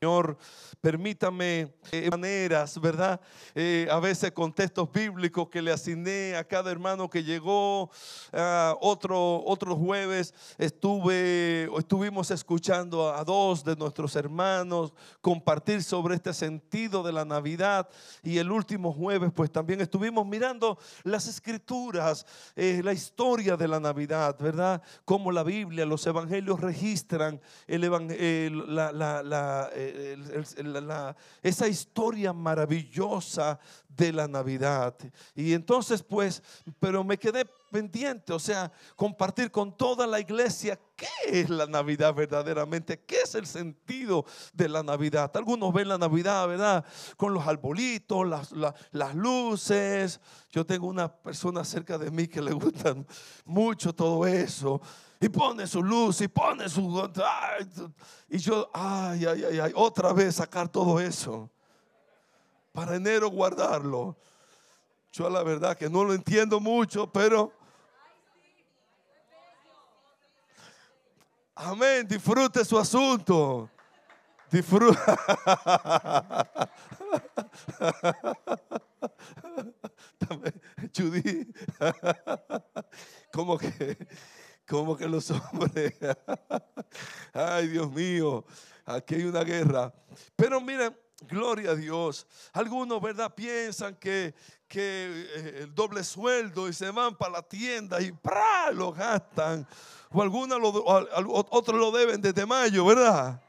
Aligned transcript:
Señor, 0.00 0.38
permítame 0.80 1.74
eh, 1.90 2.08
maneras, 2.08 2.80
¿verdad? 2.80 3.20
Eh, 3.52 3.88
a 3.90 3.98
veces 3.98 4.30
con 4.30 4.52
textos 4.52 4.88
bíblicos 4.92 5.48
que 5.48 5.60
le 5.60 5.72
asigné 5.72 6.36
a 6.36 6.44
cada 6.44 6.70
hermano 6.70 7.10
que 7.10 7.24
llegó. 7.24 7.90
Otro, 8.80 9.76
jueves 9.76 10.32
estuve, 10.56 11.68
estuvimos 11.76 12.30
escuchando 12.30 13.12
a 13.12 13.24
dos 13.24 13.64
de 13.64 13.74
nuestros 13.74 14.14
hermanos 14.14 14.92
compartir 15.20 15.82
sobre 15.82 16.14
este 16.14 16.32
sentido 16.32 17.02
de 17.02 17.10
la 17.10 17.24
Navidad. 17.24 17.88
Y 18.22 18.38
el 18.38 18.52
último 18.52 18.92
jueves, 18.92 19.32
pues 19.34 19.50
también 19.50 19.80
estuvimos 19.80 20.24
mirando 20.24 20.78
las 21.02 21.26
escrituras, 21.26 22.24
eh, 22.54 22.82
la 22.84 22.92
historia 22.92 23.56
de 23.56 23.66
la 23.66 23.80
Navidad, 23.80 24.36
¿verdad? 24.38 24.80
Cómo 25.04 25.32
la 25.32 25.42
Biblia, 25.42 25.84
los 25.84 26.06
evangelios 26.06 26.60
registran 26.60 27.40
el, 27.66 27.82
la 28.68 29.70
esa 31.42 31.68
historia 31.68 32.32
maravillosa 32.32 33.58
de 33.88 34.12
la 34.12 34.28
Navidad. 34.28 34.94
Y 35.34 35.52
entonces 35.52 36.02
pues, 36.02 36.42
pero 36.78 37.02
me 37.02 37.18
quedé 37.18 37.44
pendiente, 37.70 38.32
o 38.32 38.38
sea, 38.38 38.72
compartir 38.96 39.50
con 39.50 39.76
toda 39.76 40.06
la 40.06 40.20
iglesia 40.20 40.78
qué 40.96 41.06
es 41.26 41.50
la 41.50 41.66
Navidad 41.66 42.14
verdaderamente, 42.14 43.00
qué 43.00 43.20
es 43.22 43.34
el 43.34 43.46
sentido 43.46 44.24
de 44.52 44.68
la 44.68 44.82
Navidad. 44.82 45.30
Algunos 45.36 45.72
ven 45.72 45.88
la 45.88 45.98
Navidad, 45.98 46.48
¿verdad? 46.48 46.84
Con 47.16 47.34
los 47.34 47.46
arbolitos, 47.46 48.26
las, 48.26 48.52
las 48.92 49.14
luces. 49.14 50.20
Yo 50.50 50.64
tengo 50.64 50.86
una 50.86 51.12
persona 51.12 51.64
cerca 51.64 51.98
de 51.98 52.10
mí 52.10 52.26
que 52.26 52.40
le 52.40 52.52
gusta 52.52 52.96
mucho 53.44 53.92
todo 53.92 54.26
eso 54.26 54.80
y 55.20 55.28
pone 55.28 55.66
su 55.66 55.82
luz 55.82 56.20
y 56.20 56.28
pone 56.28 56.68
su... 56.68 57.12
y 58.28 58.38
yo, 58.38 58.70
ay, 58.72 59.26
ay, 59.26 59.44
ay, 59.44 59.58
ay, 59.58 59.72
otra 59.74 60.12
vez 60.12 60.36
sacar 60.36 60.68
todo 60.68 61.00
eso. 61.00 61.50
Para 62.72 62.94
enero 62.96 63.28
guardarlo. 63.28 64.16
Yo 65.12 65.28
la 65.28 65.42
verdad 65.42 65.76
que 65.76 65.90
no 65.90 66.04
lo 66.04 66.14
entiendo 66.14 66.60
mucho, 66.60 67.10
pero... 67.10 67.52
Amén, 71.56 72.06
disfrute 72.06 72.64
su 72.64 72.78
asunto. 72.78 73.68
Disfruta. 74.48 75.18
Judy, 80.96 81.52
como 83.32 83.58
que 83.58 83.98
como 84.68 84.96
que 84.96 85.08
los 85.08 85.30
hombres, 85.30 85.94
ay 87.32 87.68
Dios 87.68 87.90
mío, 87.90 88.44
aquí 88.84 89.14
hay 89.14 89.24
una 89.24 89.42
guerra. 89.42 89.92
Pero 90.36 90.60
miren, 90.60 90.94
gloria 91.26 91.70
a 91.70 91.74
Dios. 91.74 92.26
Algunos, 92.52 93.00
¿verdad? 93.00 93.34
Piensan 93.34 93.96
que, 93.96 94.34
que 94.68 95.26
eh, 95.34 95.58
el 95.62 95.74
doble 95.74 96.04
sueldo 96.04 96.68
y 96.68 96.74
se 96.74 96.90
van 96.90 97.16
para 97.16 97.32
la 97.32 97.42
tienda 97.42 98.00
y 98.00 98.12
¡pra! 98.12 98.70
lo 98.70 98.92
gastan. 98.92 99.66
O 100.10 100.22
algunos, 100.22 100.60
lo, 100.60 100.70
otros 101.50 101.78
lo 101.78 101.90
deben 101.90 102.20
desde 102.20 102.44
mayo, 102.44 102.84
¿verdad? 102.84 103.42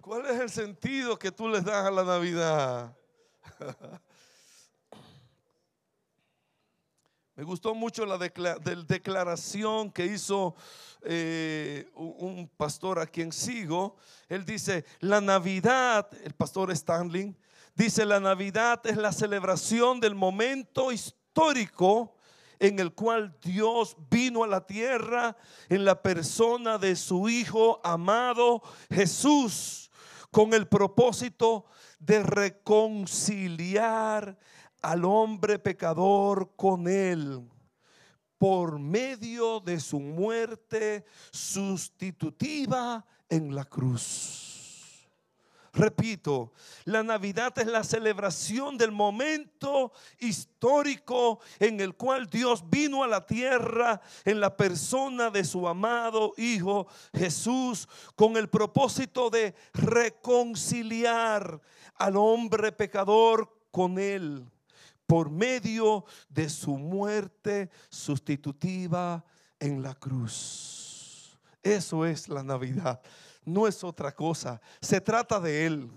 ¿Cuál 0.00 0.26
es 0.26 0.40
el 0.40 0.50
sentido 0.50 1.18
que 1.18 1.32
tú 1.32 1.48
les 1.48 1.64
das 1.64 1.86
a 1.86 1.90
la 1.90 2.04
Navidad? 2.04 2.96
Me 7.34 7.44
gustó 7.44 7.74
mucho 7.74 8.04
la 8.04 8.18
declaración 8.18 9.90
que 9.90 10.04
hizo 10.04 10.54
eh, 11.00 11.90
un 11.94 12.46
pastor 12.58 12.98
a 12.98 13.06
quien 13.06 13.32
sigo. 13.32 13.96
Él 14.28 14.44
dice, 14.44 14.84
la 15.00 15.22
Navidad, 15.22 16.10
el 16.24 16.34
pastor 16.34 16.70
Stanley, 16.72 17.34
dice, 17.74 18.04
la 18.04 18.20
Navidad 18.20 18.82
es 18.84 18.98
la 18.98 19.12
celebración 19.12 19.98
del 19.98 20.14
momento 20.14 20.92
histórico 20.92 22.16
en 22.58 22.78
el 22.78 22.92
cual 22.92 23.34
Dios 23.42 23.96
vino 24.10 24.44
a 24.44 24.46
la 24.46 24.66
tierra 24.66 25.34
en 25.70 25.86
la 25.86 26.02
persona 26.02 26.76
de 26.76 26.96
su 26.96 27.30
Hijo 27.30 27.80
amado 27.82 28.60
Jesús, 28.90 29.90
con 30.30 30.52
el 30.52 30.68
propósito 30.68 31.64
de 31.98 32.22
reconciliar 32.22 34.36
al 34.82 35.04
hombre 35.04 35.58
pecador 35.58 36.54
con 36.56 36.88
él 36.88 37.48
por 38.36 38.80
medio 38.80 39.60
de 39.60 39.78
su 39.78 40.00
muerte 40.00 41.04
sustitutiva 41.30 43.06
en 43.28 43.54
la 43.54 43.64
cruz. 43.64 45.08
Repito, 45.74 46.52
la 46.84 47.02
Navidad 47.02 47.56
es 47.58 47.66
la 47.66 47.82
celebración 47.82 48.76
del 48.76 48.92
momento 48.92 49.92
histórico 50.18 51.40
en 51.60 51.80
el 51.80 51.94
cual 51.94 52.26
Dios 52.26 52.68
vino 52.68 53.04
a 53.04 53.06
la 53.06 53.24
tierra 53.24 54.00
en 54.24 54.40
la 54.40 54.54
persona 54.54 55.30
de 55.30 55.44
su 55.44 55.66
amado 55.66 56.34
Hijo 56.36 56.88
Jesús 57.14 57.88
con 58.16 58.36
el 58.36 58.50
propósito 58.50 59.30
de 59.30 59.54
reconciliar 59.72 61.60
al 61.94 62.16
hombre 62.16 62.72
pecador 62.72 63.48
con 63.70 63.98
él 63.98 64.44
por 65.12 65.28
medio 65.28 66.06
de 66.30 66.48
su 66.48 66.78
muerte 66.78 67.68
sustitutiva 67.90 69.22
en 69.60 69.82
la 69.82 69.94
cruz. 69.94 71.38
Eso 71.62 72.06
es 72.06 72.30
la 72.30 72.42
Navidad, 72.42 72.98
no 73.44 73.68
es 73.68 73.84
otra 73.84 74.14
cosa. 74.14 74.58
Se 74.80 75.02
trata 75.02 75.38
de 75.38 75.66
Él. 75.66 75.90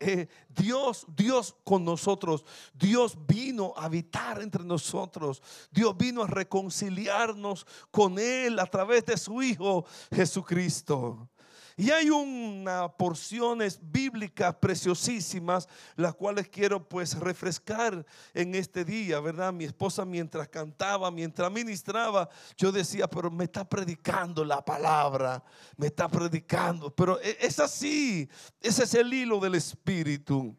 Eh, 0.00 0.26
Dios, 0.48 1.06
Dios 1.14 1.54
con 1.62 1.84
nosotros, 1.84 2.44
Dios 2.74 3.16
vino 3.24 3.72
a 3.76 3.84
habitar 3.84 4.42
entre 4.42 4.64
nosotros, 4.64 5.40
Dios 5.70 5.96
vino 5.96 6.24
a 6.24 6.26
reconciliarnos 6.26 7.64
con 7.92 8.18
Él 8.18 8.58
a 8.58 8.66
través 8.66 9.06
de 9.06 9.16
su 9.16 9.40
Hijo 9.40 9.86
Jesucristo. 10.12 11.30
Y 11.76 11.90
hay 11.90 12.10
unas 12.10 12.90
porciones 12.92 13.78
bíblicas 13.80 14.54
preciosísimas, 14.56 15.68
las 15.96 16.14
cuales 16.14 16.48
quiero 16.48 16.86
pues 16.86 17.18
refrescar 17.18 18.04
en 18.34 18.54
este 18.54 18.84
día, 18.84 19.20
¿verdad? 19.20 19.52
Mi 19.52 19.64
esposa 19.64 20.04
mientras 20.04 20.48
cantaba, 20.48 21.10
mientras 21.10 21.50
ministraba, 21.50 22.28
yo 22.56 22.70
decía, 22.70 23.08
pero 23.08 23.30
me 23.30 23.44
está 23.44 23.68
predicando 23.68 24.44
la 24.44 24.64
palabra, 24.64 25.42
me 25.76 25.86
está 25.86 26.08
predicando, 26.08 26.94
pero 26.94 27.20
e, 27.20 27.38
es 27.40 27.58
así, 27.58 28.28
ese 28.60 28.84
es 28.84 28.94
el 28.94 29.12
hilo 29.12 29.40
del 29.40 29.54
Espíritu. 29.54 30.56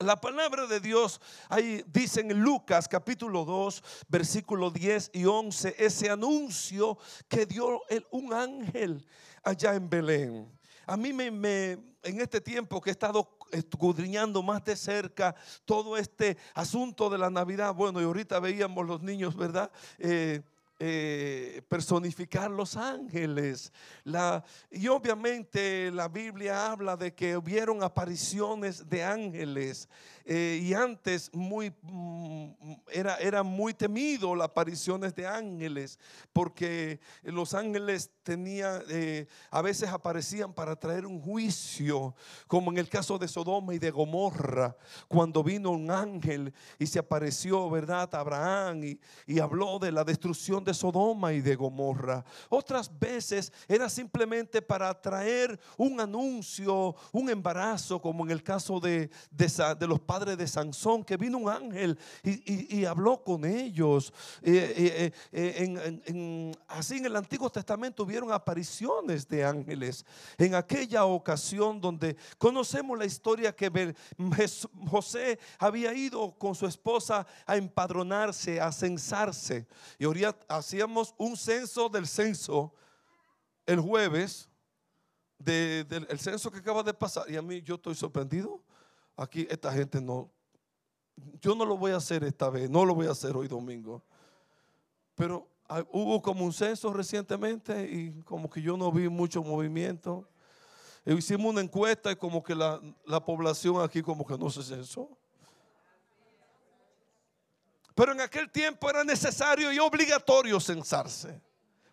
La 0.00 0.20
palabra 0.20 0.68
de 0.68 0.78
Dios, 0.78 1.20
ahí 1.48 1.82
dice 1.88 2.20
en 2.20 2.40
Lucas 2.40 2.86
capítulo 2.86 3.44
2, 3.44 3.82
versículo 4.08 4.70
10 4.70 5.10
y 5.12 5.24
11, 5.24 5.74
ese 5.76 6.08
anuncio 6.08 6.96
que 7.26 7.46
dio 7.46 7.82
un 8.12 8.32
ángel 8.32 9.04
allá 9.42 9.74
en 9.74 9.88
Belén. 9.88 10.58
A 10.86 10.96
mí 10.96 11.12
me, 11.12 11.26
en 11.26 12.20
este 12.20 12.40
tiempo 12.40 12.80
que 12.80 12.90
he 12.90 12.92
estado 12.92 13.28
escudriñando 13.52 14.42
más 14.42 14.64
de 14.64 14.76
cerca 14.76 15.34
todo 15.64 15.96
este 15.96 16.36
asunto 16.54 17.10
de 17.10 17.18
la 17.18 17.30
Navidad, 17.30 17.74
bueno, 17.74 18.00
y 18.00 18.04
ahorita 18.04 18.40
veíamos 18.40 18.86
los 18.86 19.02
niños, 19.02 19.36
¿verdad? 19.36 19.70
Eh, 19.98 20.42
eh, 20.80 21.60
personificar 21.66 22.48
los 22.52 22.76
ángeles. 22.76 23.72
Y 24.70 24.86
obviamente 24.86 25.90
la 25.90 26.06
Biblia 26.06 26.70
habla 26.70 26.96
de 26.96 27.12
que 27.12 27.36
hubieron 27.36 27.82
apariciones 27.82 28.88
de 28.88 29.02
ángeles. 29.02 29.88
Eh, 30.30 30.60
y 30.62 30.74
antes 30.74 31.30
muy, 31.32 31.72
mm, 31.80 32.50
era, 32.92 33.16
era 33.16 33.42
muy 33.42 33.72
temido 33.72 34.34
las 34.34 34.48
apariciones 34.48 35.14
de 35.14 35.26
ángeles, 35.26 35.98
porque 36.34 37.00
los 37.22 37.54
ángeles 37.54 38.10
tenían, 38.22 38.82
eh, 38.90 39.26
a 39.50 39.62
veces 39.62 39.88
aparecían 39.88 40.52
para 40.52 40.76
traer 40.76 41.06
un 41.06 41.18
juicio, 41.18 42.14
como 42.46 42.70
en 42.70 42.76
el 42.76 42.90
caso 42.90 43.16
de 43.16 43.26
Sodoma 43.26 43.72
y 43.72 43.78
de 43.78 43.90
Gomorra, 43.90 44.76
cuando 45.08 45.42
vino 45.42 45.70
un 45.70 45.90
ángel 45.90 46.52
y 46.78 46.86
se 46.86 46.98
apareció, 46.98 47.70
¿verdad?, 47.70 48.14
Abraham 48.14 48.84
y, 48.84 49.00
y 49.26 49.38
habló 49.40 49.78
de 49.78 49.92
la 49.92 50.04
destrucción 50.04 50.62
de 50.62 50.74
Sodoma 50.74 51.32
y 51.32 51.40
de 51.40 51.56
Gomorra. 51.56 52.22
Otras 52.50 52.90
veces 52.98 53.50
era 53.66 53.88
simplemente 53.88 54.60
para 54.60 54.92
traer 55.00 55.58
un 55.78 55.98
anuncio, 55.98 56.94
un 57.12 57.30
embarazo, 57.30 57.98
como 57.98 58.26
en 58.26 58.30
el 58.30 58.42
caso 58.42 58.78
de, 58.78 59.08
de, 59.30 59.74
de 59.78 59.86
los 59.86 60.00
padres 60.00 60.17
padres 60.18 60.36
de 60.36 60.48
Sansón, 60.48 61.04
que 61.04 61.16
vino 61.16 61.38
un 61.38 61.48
ángel 61.48 61.96
y, 62.24 62.84
habló 62.84 63.22
con 63.22 63.44
ellos. 63.44 64.12
Eh, 64.42 65.12
eh, 65.32 65.52
eh, 66.06 66.52
así 66.66 66.96
en 66.96 67.06
el 67.06 67.14
Antiguo 67.14 67.48
Testamento 67.48 68.02
hubieron 68.02 68.32
apariciones 68.32 69.28
de 69.28 69.44
ángeles. 69.44 70.04
En 70.36 70.56
aquella 70.56 71.04
ocasión 71.04 71.80
donde 71.80 72.16
conocemos 72.36 72.98
la 72.98 73.04
historia 73.04 73.54
que 73.54 73.94
José 74.90 75.38
había 75.56 75.94
ido 75.94 76.36
con 76.36 76.56
su 76.56 76.66
esposa 76.66 77.24
a 77.46 77.56
empadronarse, 77.56 78.60
a 78.60 78.72
censarse. 78.72 79.68
Y 80.00 80.04
ahora 80.04 80.36
hacíamos 80.48 81.14
un 81.16 81.36
censo 81.36 81.88
del 81.88 82.08
censo 82.08 82.74
el 83.66 83.78
jueves 83.78 84.48
del 85.38 86.18
censo 86.18 86.50
que 86.50 86.58
acaba 86.58 86.82
de 86.82 86.92
pasar. 86.92 87.30
Y 87.30 87.36
a 87.36 87.42
mí 87.42 87.62
yo 87.62 87.76
estoy 87.76 87.94
sorprendido. 87.94 88.60
Aquí 89.18 89.48
esta 89.50 89.72
gente 89.72 90.00
no, 90.00 90.30
yo 91.40 91.56
no 91.56 91.64
lo 91.64 91.76
voy 91.76 91.90
a 91.90 91.96
hacer 91.96 92.22
esta 92.22 92.48
vez, 92.50 92.70
no 92.70 92.84
lo 92.84 92.94
voy 92.94 93.08
a 93.08 93.10
hacer 93.10 93.36
hoy 93.36 93.48
domingo. 93.48 94.00
Pero 95.16 95.48
hubo 95.90 96.22
como 96.22 96.44
un 96.44 96.52
censo 96.52 96.92
recientemente 96.92 97.82
y 97.82 98.22
como 98.22 98.48
que 98.48 98.62
yo 98.62 98.76
no 98.76 98.92
vi 98.92 99.08
mucho 99.08 99.42
movimiento. 99.42 100.28
hicimos 101.04 101.50
una 101.50 101.62
encuesta 101.62 102.12
y 102.12 102.16
como 102.16 102.44
que 102.44 102.54
la, 102.54 102.80
la 103.06 103.18
población 103.24 103.82
aquí 103.82 104.02
como 104.02 104.24
que 104.24 104.38
no 104.38 104.50
se 104.50 104.62
censó. 104.62 105.10
Pero 107.92 108.12
en 108.12 108.20
aquel 108.20 108.48
tiempo 108.52 108.88
era 108.88 109.02
necesario 109.02 109.72
y 109.72 109.80
obligatorio 109.80 110.60
censarse. 110.60 111.42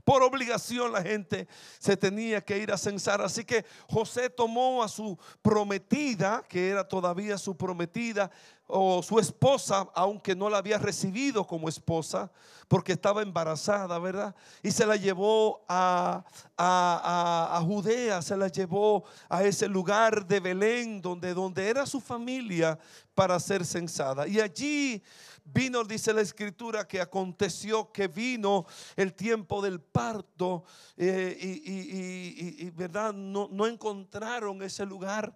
Por 0.06 0.22
obligación 0.24 0.94
la 0.94 1.02
gente 1.02 1.48
se 1.80 1.98
tenía 1.98 2.40
que 2.40 2.60
ir 2.60 2.72
a 2.72 2.78
censar. 2.78 3.22
Así 3.22 3.44
que 3.44 3.66
José 3.90 4.30
tomó 4.30 4.84
a 4.84 4.88
su 4.88 5.18
prometida, 5.42 6.44
que 6.48 6.69
era 6.69 6.88
todavía 6.88 7.38
su 7.40 7.57
prometida, 7.57 8.31
o 8.68 9.04
su 9.04 9.19
esposa, 9.19 9.88
aunque 9.94 10.36
no 10.36 10.50
la 10.50 10.57
había 10.57 10.78
recibido 10.78 11.46
como 11.46 11.69
esposa, 11.69 12.31
porque 12.68 12.94
estaba 12.94 13.22
embarazada, 13.22 14.00
¿verdad? 14.00 14.36
Y 14.63 14.72
se 14.72 14.86
la 14.86 14.96
llevó 14.96 15.63
a, 15.68 16.24
a, 16.58 17.62
Judea, 17.63 18.22
se 18.22 18.36
la 18.36 18.48
llevó 18.48 19.04
a 19.30 19.44
ese 19.44 19.68
lugar 19.68 20.25
de 20.25 20.40
Belén, 20.40 21.01
donde, 21.01 21.34
donde 21.34 21.68
era 21.68 21.86
su 21.86 22.01
familia, 22.01 22.80
para 23.13 23.40
ser 23.40 23.66
censada. 23.66 24.28
Y 24.28 24.42
allí 24.42 25.01
Vino, 25.48 25.84
dice 25.84 26.12
la 26.12 26.22
escritura, 26.22 26.88
que 26.88 27.00
aconteció 27.00 27.92
que 27.92 28.08
vino 28.08 28.66
el 28.96 29.14
tiempo 29.14 29.62
del 29.62 29.80
parto 29.80 30.64
eh, 30.98 31.38
y, 31.40 32.70
verdad, 32.72 33.14
no, 33.14 33.48
no, 33.52 33.68
encontraron 33.68 34.64
ese 34.64 34.86
lugar. 34.86 35.36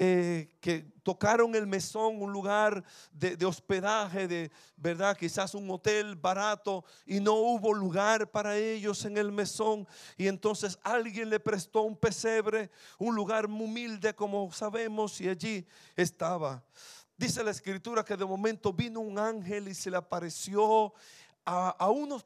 Eh, 0.00 0.54
que 0.60 0.86
tocaron 1.02 1.56
el 1.56 1.66
mesón, 1.66 2.22
un 2.22 2.32
lugar 2.32 2.84
de, 3.10 3.36
de, 3.36 3.44
hospedaje, 3.44 4.28
de 4.28 4.52
verdad, 4.76 5.16
quizás 5.16 5.56
un 5.56 5.68
hotel 5.68 6.14
barato, 6.14 6.84
y 7.04 7.18
no 7.18 7.34
hubo 7.34 7.74
lugar 7.74 8.30
para 8.30 8.56
ellos 8.56 9.04
en 9.06 9.18
el 9.18 9.32
mesón. 9.32 9.88
Y 10.16 10.28
entonces 10.28 10.78
alguien 10.84 11.30
le 11.30 11.40
prestó 11.40 11.82
un 11.82 11.96
pesebre, 11.96 12.70
un 12.96 13.16
lugar 13.16 13.46
humilde, 13.46 14.14
como 14.14 14.52
sabemos, 14.52 15.20
y 15.20 15.28
allí 15.28 15.66
estaba. 15.96 16.62
Dice 17.18 17.42
la 17.42 17.50
escritura 17.50 18.04
que 18.04 18.16
de 18.16 18.24
momento 18.24 18.72
vino 18.72 19.00
un 19.00 19.18
ángel 19.18 19.66
y 19.66 19.74
se 19.74 19.90
le 19.90 19.96
apareció 19.96 20.94
a, 21.44 21.90
unos, 21.90 22.24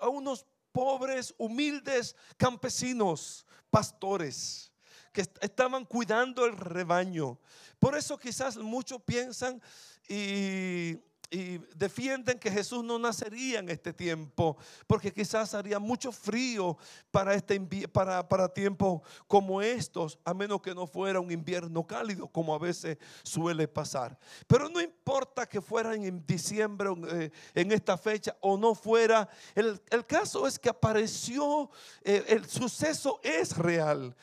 a 0.00 0.08
unos 0.08 0.44
pobres, 0.72 1.32
humildes 1.38 2.16
campesinos, 2.36 3.46
pastores, 3.70 4.72
que 5.12 5.20
estaban 5.40 5.84
cuidando 5.84 6.44
el 6.46 6.56
rebaño. 6.56 7.38
Por 7.78 7.96
eso 7.96 8.18
quizás 8.18 8.56
muchos 8.56 9.00
piensan 9.02 9.62
y 10.08 10.96
y 11.34 11.60
defienden 11.74 12.38
que 12.38 12.48
Jesús 12.48 12.84
no 12.84 12.96
nacería 12.96 13.58
en 13.58 13.68
este 13.68 13.92
tiempo, 13.92 14.56
porque 14.86 15.12
quizás 15.12 15.52
haría 15.52 15.80
mucho 15.80 16.12
frío 16.12 16.78
para, 17.10 17.34
este, 17.34 17.58
para, 17.88 18.28
para 18.28 18.48
tiempos 18.48 19.02
como 19.26 19.60
estos, 19.60 20.16
a 20.24 20.32
menos 20.32 20.62
que 20.62 20.72
no 20.76 20.86
fuera 20.86 21.18
un 21.18 21.32
invierno 21.32 21.84
cálido, 21.84 22.28
como 22.28 22.54
a 22.54 22.58
veces 22.58 22.98
suele 23.24 23.66
pasar. 23.66 24.16
Pero 24.46 24.68
no 24.68 24.80
importa 24.80 25.44
que 25.48 25.60
fuera 25.60 25.96
en 25.96 26.24
diciembre, 26.24 26.90
eh, 27.10 27.30
en 27.54 27.72
esta 27.72 27.98
fecha, 27.98 28.36
o 28.40 28.56
no 28.56 28.76
fuera, 28.76 29.28
el, 29.56 29.80
caso 30.06 30.46
es 30.46 30.56
que 30.56 30.68
apareció, 30.68 31.68
eh, 32.04 32.24
el 32.28 32.48
suceso 32.48 33.18
es 33.24 33.56
real. 33.56 34.14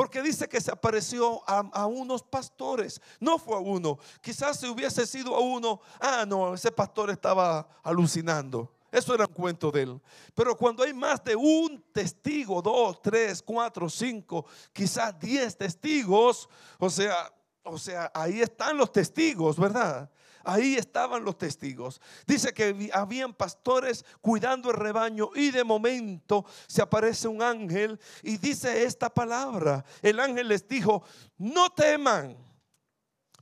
Porque 0.00 0.22
dice 0.22 0.48
que 0.48 0.62
se 0.62 0.70
apareció 0.70 1.42
a, 1.46 1.84
unos 1.84 2.22
pastores. 2.22 2.98
No 3.20 3.36
fue 3.36 3.54
a 3.54 3.58
uno. 3.58 3.98
Quizás 4.22 4.58
si 4.58 4.66
hubiese 4.66 5.06
sido 5.06 5.36
a 5.36 5.40
uno, 5.40 5.78
ah, 6.00 6.24
no, 6.26 6.54
ese 6.54 6.72
pastor 6.72 7.10
estaba 7.10 7.68
alucinando. 7.82 8.74
Eso 8.90 9.14
era 9.14 9.26
un 9.26 9.34
cuento 9.34 9.70
de 9.70 9.82
él. 9.82 10.00
Pero 10.34 10.56
cuando 10.56 10.84
hay 10.84 10.94
más 10.94 11.22
de 11.22 11.36
un 11.36 11.84
testigo, 11.92 12.62
dos, 12.62 13.02
tres, 13.02 13.42
cuatro, 13.42 13.90
cinco, 13.90 14.46
quizás 14.72 15.20
diez 15.20 15.54
testigos, 15.54 16.48
o 16.78 16.88
sea, 16.88 17.30
o 17.62 17.76
sea, 17.76 18.10
ahí 18.14 18.40
están 18.40 18.78
los 18.78 18.90
testigos, 18.90 19.58
¿verdad? 19.58 20.10
Ahí 20.44 20.76
estaban 20.76 21.24
los 21.24 21.36
testigos. 21.36 22.00
Dice 22.26 22.52
que 22.52 22.90
habían 22.92 23.34
pastores 23.34 24.04
cuidando 24.20 24.70
el 24.70 24.76
rebaño 24.76 25.30
y 25.34 25.50
de 25.50 25.64
momento 25.64 26.44
se 26.66 26.82
aparece 26.82 27.28
un 27.28 27.42
ángel 27.42 28.00
y 28.22 28.38
dice 28.38 28.84
esta 28.84 29.10
palabra. 29.10 29.84
El 30.02 30.18
ángel 30.20 30.48
les 30.48 30.66
dijo, 30.66 31.02
no 31.38 31.70
teman, 31.70 32.36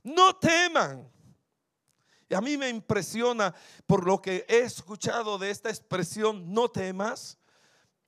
no 0.03 0.35
teman. 0.35 1.09
Y 2.27 2.35
a 2.35 2.41
mí 2.41 2.57
me 2.57 2.69
impresiona 2.69 3.53
por 3.87 4.05
lo 4.05 4.21
que 4.21 4.45
he 4.47 4.59
escuchado 4.59 5.37
de 5.37 5.49
esta 5.49 5.69
expresión, 5.69 6.53
no 6.53 6.69
temas. 6.69 7.37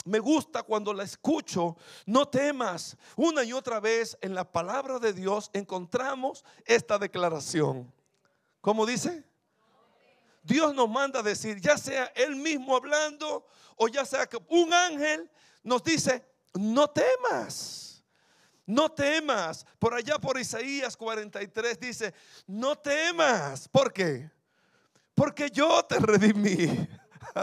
Me 0.05 0.19
gusta 0.19 0.63
cuando 0.63 0.93
la 0.93 1.03
escucho, 1.03 1.77
no 2.05 2.27
temas. 2.27 2.97
Una 3.15 3.43
y 3.43 3.53
otra 3.53 3.79
vez 3.79 4.17
en 4.21 4.35
la 4.35 4.51
palabra 4.51 4.99
de 4.99 5.13
Dios 5.13 5.49
encontramos 5.53 6.43
esta 6.65 6.97
declaración. 6.97 7.91
¿Cómo 8.61 8.85
dice? 8.85 9.23
Dios 10.43 10.73
nos 10.73 10.89
manda 10.89 11.19
a 11.19 11.23
decir, 11.23 11.59
ya 11.59 11.77
sea 11.77 12.05
Él 12.15 12.35
mismo 12.35 12.75
hablando 12.75 13.45
o 13.75 13.87
ya 13.87 14.05
sea 14.05 14.27
que 14.27 14.37
un 14.49 14.73
ángel 14.73 15.29
nos 15.63 15.83
dice, 15.83 16.23
no 16.53 16.87
temas, 16.89 18.03
no 18.65 18.89
temas. 18.89 19.65
Por 19.79 19.93
allá 19.93 20.17
por 20.19 20.39
Isaías 20.39 20.95
43 20.95 21.79
dice, 21.79 22.13
no 22.47 22.75
temas. 22.77 23.67
¿Por 23.67 23.91
qué? 23.91 24.29
Porque 25.13 25.49
yo 25.49 25.83
te 25.83 25.99
redimí. 25.99 26.87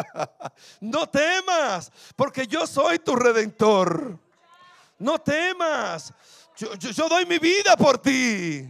no 0.81 1.08
temas, 1.08 1.93
porque 2.17 2.46
yo 2.46 2.67
soy 2.67 2.98
tu 2.98 3.15
redentor. 3.15 4.19
No 4.98 5.19
temas, 5.20 6.13
yo, 6.56 7.08
doy 7.08 7.25
mi 7.27 7.39
vida 7.39 7.77
por 7.77 7.98
ti. 7.98 8.69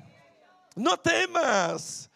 No 0.74 0.98
temas 0.98 2.10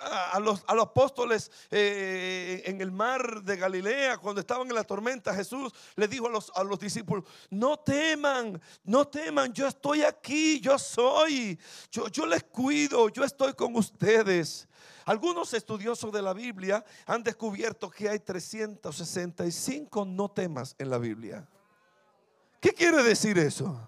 a 0.00 0.40
los, 0.40 0.64
a 0.66 0.74
los 0.74 0.86
apóstoles 0.86 1.50
eh, 1.70 2.62
en 2.66 2.80
el 2.80 2.90
mar 2.90 3.42
de 3.42 3.56
Galilea, 3.56 4.18
cuando 4.18 4.40
estaban 4.40 4.68
en 4.68 4.74
la 4.74 4.84
tormenta, 4.84 5.34
Jesús 5.34 5.72
les 5.96 6.10
dijo 6.10 6.26
a 6.26 6.30
los, 6.30 6.52
a 6.54 6.64
los 6.64 6.78
discípulos, 6.78 7.24
no 7.50 7.78
teman, 7.78 8.60
no 8.84 9.06
teman, 9.06 9.52
yo 9.52 9.66
estoy 9.66 10.02
aquí, 10.02 10.60
yo 10.60 10.78
soy, 10.78 11.58
yo, 11.90 12.08
yo 12.08 12.26
les 12.26 12.44
cuido, 12.44 13.08
yo 13.08 13.24
estoy 13.24 13.54
con 13.54 13.74
ustedes. 13.76 14.66
Algunos 15.04 15.54
estudiosos 15.54 16.12
de 16.12 16.20
la 16.20 16.34
Biblia 16.34 16.84
han 17.06 17.22
descubierto 17.22 17.90
que 17.90 18.08
hay 18.08 18.18
365 18.18 20.04
no 20.04 20.30
temas 20.30 20.74
en 20.78 20.90
la 20.90 20.98
Biblia. 20.98 21.48
¿Qué 22.60 22.72
quiere 22.72 23.02
decir 23.02 23.38
eso? 23.38 23.80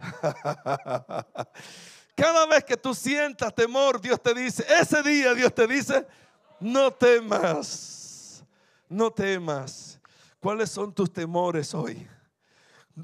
Cada 2.14 2.46
vez 2.46 2.64
que 2.64 2.76
tú 2.76 2.94
sientas 2.94 3.54
temor, 3.54 4.00
Dios 4.00 4.22
te 4.22 4.32
dice, 4.34 4.64
ese 4.80 5.02
día 5.02 5.34
Dios 5.34 5.52
te 5.52 5.66
dice, 5.66 6.06
no 6.60 6.92
temas, 6.92 8.44
no 8.88 9.10
temas. 9.10 9.98
¿Cuáles 10.38 10.70
son 10.70 10.92
tus 10.92 11.12
temores 11.12 11.74
hoy? 11.74 12.06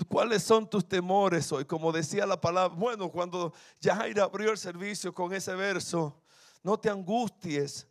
¿Cuáles 0.08 0.44
son 0.44 0.68
tus 0.70 0.86
temores 0.88 1.50
hoy? 1.50 1.64
Como 1.64 1.90
decía 1.90 2.24
la 2.24 2.40
palabra, 2.40 2.76
bueno, 2.76 3.10
cuando 3.10 3.52
Jair 3.82 4.20
abrió 4.20 4.52
el 4.52 4.58
servicio 4.58 5.12
con 5.12 5.32
ese 5.32 5.54
verso, 5.54 6.22
no 6.62 6.78
te 6.78 6.88
angusties. 6.88 7.88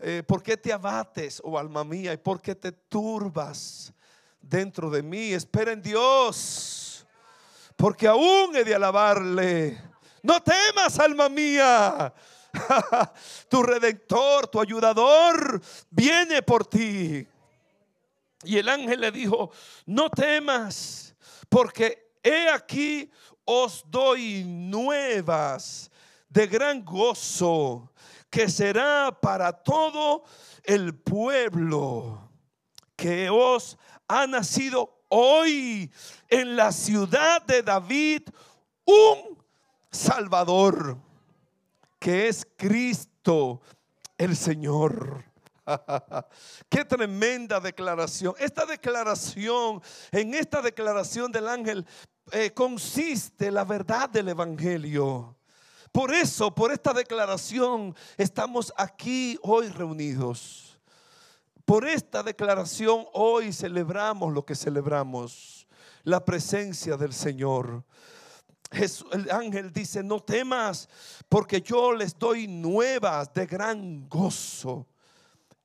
Eh, 0.00 0.24
¿Por 0.26 0.42
qué 0.42 0.56
te 0.56 0.72
abates, 0.72 1.40
oh 1.44 1.56
alma 1.56 1.84
mía? 1.84 2.12
¿Y 2.12 2.16
por 2.16 2.42
qué 2.42 2.56
te 2.56 2.72
turbas 2.72 3.92
dentro 4.40 4.90
de 4.90 5.02
mí? 5.02 5.32
Espera 5.32 5.72
en 5.72 5.80
Dios, 5.80 7.06
porque 7.76 8.08
aún 8.08 8.56
he 8.56 8.64
de 8.64 8.74
alabarle 8.74 9.80
no 10.26 10.42
temas, 10.42 10.98
alma 10.98 11.28
mía. 11.28 12.12
tu 13.48 13.62
redentor, 13.62 14.48
tu 14.48 14.60
ayudador, 14.60 15.60
viene 15.90 16.42
por 16.42 16.66
ti. 16.66 17.26
Y 18.42 18.58
el 18.58 18.68
ángel 18.68 19.00
le 19.00 19.10
dijo, 19.12 19.50
no 19.86 20.10
temas, 20.10 21.14
porque 21.48 22.16
he 22.22 22.48
aquí 22.48 23.10
os 23.44 23.84
doy 23.88 24.42
nuevas 24.44 25.90
de 26.28 26.46
gran 26.46 26.84
gozo 26.84 27.92
que 28.28 28.48
será 28.48 29.16
para 29.20 29.52
todo 29.52 30.24
el 30.64 30.94
pueblo 30.94 32.28
que 32.96 33.30
os 33.30 33.78
ha 34.08 34.26
nacido 34.26 35.04
hoy 35.08 35.90
en 36.28 36.56
la 36.56 36.72
ciudad 36.72 37.42
de 37.42 37.62
David 37.62 38.22
un 38.84 39.35
Salvador, 39.96 40.98
que 41.98 42.28
es 42.28 42.46
Cristo 42.56 43.60
el 44.18 44.36
Señor. 44.36 45.24
Qué 46.68 46.84
tremenda 46.84 47.58
declaración. 47.58 48.34
Esta 48.38 48.66
declaración, 48.66 49.82
en 50.12 50.34
esta 50.34 50.62
declaración 50.62 51.32
del 51.32 51.48
ángel 51.48 51.86
eh, 52.30 52.52
consiste 52.52 53.50
la 53.50 53.64
verdad 53.64 54.08
del 54.10 54.28
Evangelio. 54.28 55.36
Por 55.90 56.12
eso, 56.12 56.54
por 56.54 56.72
esta 56.72 56.92
declaración, 56.92 57.96
estamos 58.18 58.72
aquí 58.76 59.38
hoy 59.42 59.68
reunidos. 59.68 60.78
Por 61.64 61.88
esta 61.88 62.22
declaración 62.22 63.06
hoy 63.14 63.52
celebramos 63.52 64.32
lo 64.32 64.44
que 64.44 64.54
celebramos, 64.54 65.66
la 66.04 66.24
presencia 66.24 66.96
del 66.96 67.12
Señor. 67.12 67.82
El 68.70 69.30
ángel 69.30 69.72
dice, 69.72 70.02
no 70.02 70.20
temas, 70.20 70.88
porque 71.28 71.60
yo 71.60 71.92
les 71.92 72.18
doy 72.18 72.46
nuevas 72.46 73.32
de 73.32 73.46
gran 73.46 74.08
gozo 74.08 74.86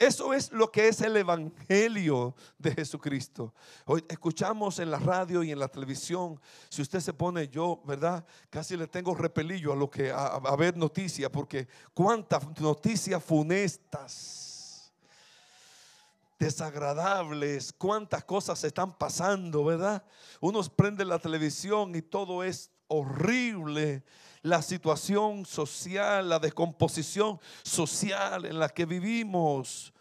eso 0.02 0.34
es 0.34 0.52
lo 0.52 0.72
que 0.72 0.88
es 0.88 1.00
el 1.02 1.16
Evangelio 1.16 2.34
de 2.58 2.72
Jesucristo. 2.72 3.54
Hoy 3.86 4.04
escuchamos 4.10 4.80
en 4.80 4.90
la 4.90 4.98
radio 4.98 5.44
y 5.44 5.52
en 5.52 5.60
la 5.60 5.68
televisión, 5.68 6.42
si 6.70 6.82
usted 6.82 7.02
se 7.02 7.14
pone 7.14 7.48
yo, 7.50 7.84
¿verdad? 7.86 8.26
Casi 8.50 8.76
le 8.76 8.88
tengo 8.88 9.14
repelillo 9.14 9.74
a 9.74 9.76
lo 9.76 9.92
que 9.92 10.12
a, 10.12 10.40
ver 10.56 10.76
noticias, 10.76 11.30
porque 11.30 11.68
cuántas 11.94 12.60
noticias 12.60 13.24
funestas, 13.24 14.92
desagradables, 16.40 17.72
cuántas 17.72 18.24
cosas 18.24 18.64
están 18.64 18.98
pasando, 18.98 19.64
¿verdad? 19.64 20.04
Uno 20.40 20.64
prende 20.64 21.06
la 21.06 21.20
televisión 21.20 21.94
y 21.94 22.02
todo 22.02 22.44
es 22.44 22.71
horrible 22.92 24.04
la 24.44 24.62
situación 24.62 25.46
social, 25.46 26.28
la 26.30 26.40
descomposición 26.40 27.40
social 27.64 28.46
en 28.46 28.60
la 28.60 28.70
que 28.70 28.86
vivimos. 28.86 29.94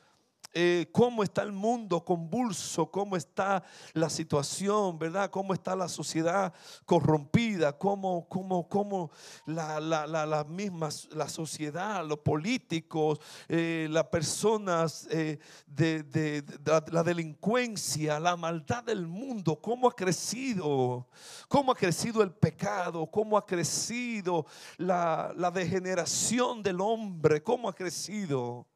Eh, 0.52 0.88
cómo 0.90 1.22
está 1.22 1.42
el 1.42 1.52
mundo 1.52 2.04
convulso, 2.04 2.90
cómo 2.90 3.16
está 3.16 3.62
la 3.92 4.10
situación, 4.10 4.98
¿verdad? 4.98 5.30
Cómo 5.30 5.54
está 5.54 5.76
la 5.76 5.88
sociedad 5.88 6.52
corrompida, 6.84 7.78
cómo, 7.78 8.26
cómo, 8.28 8.68
cómo 8.68 9.12
la, 9.46 9.78
la, 9.78 10.06
la, 10.08 10.42
misma, 10.42 10.90
sociedad, 10.90 12.04
los 12.04 12.18
políticos, 12.18 13.20
eh, 13.48 13.86
las 13.90 14.08
personas, 14.08 15.06
eh, 15.12 15.38
de, 15.68 16.42
la 16.90 17.04
delincuencia, 17.04 18.18
la 18.18 18.36
maldad 18.36 18.82
del 18.82 19.06
mundo, 19.06 19.60
cómo 19.62 19.86
ha 19.86 19.94
crecido, 19.94 21.06
cómo 21.46 21.70
ha 21.70 21.76
crecido 21.76 22.24
el 22.24 22.32
pecado, 22.32 23.06
cómo 23.06 23.38
ha 23.38 23.46
crecido 23.46 24.46
la 24.78 25.52
degeneración 25.54 26.60
del 26.60 26.80
hombre, 26.80 27.40
cómo 27.40 27.68
ha 27.68 27.72
crecido. 27.72 28.66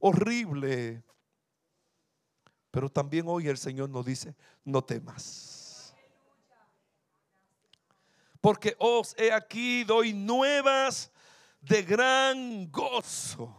Horrible. 0.00 1.04
Pero 2.70 2.88
también 2.88 3.26
hoy 3.26 3.48
el 3.48 3.58
Señor 3.58 3.90
nos 3.90 4.04
dice, 4.04 4.34
no 4.64 4.82
temas. 4.82 5.94
Porque 8.40 8.74
os 8.78 9.14
he 9.18 9.32
aquí, 9.32 9.84
doy 9.84 10.12
nuevas 10.12 11.10
de 11.60 11.82
gran 11.82 12.70
gozo. 12.70 13.56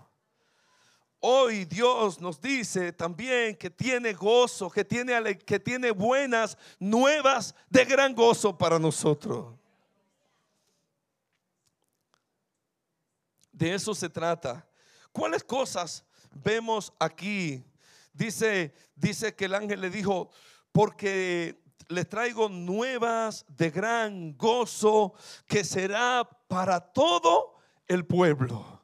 Hoy 1.20 1.66
Dios 1.66 2.20
nos 2.20 2.42
dice 2.42 2.92
también 2.92 3.56
que 3.56 3.70
tiene 3.70 4.14
gozo, 4.14 4.72
que 4.72 4.84
tiene, 4.84 5.38
que 5.38 5.60
tiene 5.60 5.92
buenas 5.92 6.58
nuevas 6.80 7.54
de 7.70 7.86
gran 7.86 8.16
gozo 8.16 8.58
para 8.58 8.80
nosotros. 8.80 9.54
De 13.52 13.76
eso 13.76 13.94
se 13.94 14.10
trata. 14.10 14.66
¿Cuáles 15.12 15.44
cosas 15.44 16.04
vemos 16.32 16.92
aquí 16.98 17.64
Dice, 18.14 18.74
dice 18.96 19.36
que 19.36 19.46
el 19.46 19.56
ángel 19.56 19.82
le 19.82 19.90
dijo, 19.90 20.30
porque 20.72 21.62
les 21.88 22.08
traigo 22.08 22.50
nuevas 22.50 23.46
de 23.50 23.70
gran 23.70 24.38
gozo 24.38 25.14
que 25.48 25.64
será 25.64 26.28
para 26.48 26.80
todo 26.80 27.56
el 27.88 28.06
pueblo. 28.06 28.82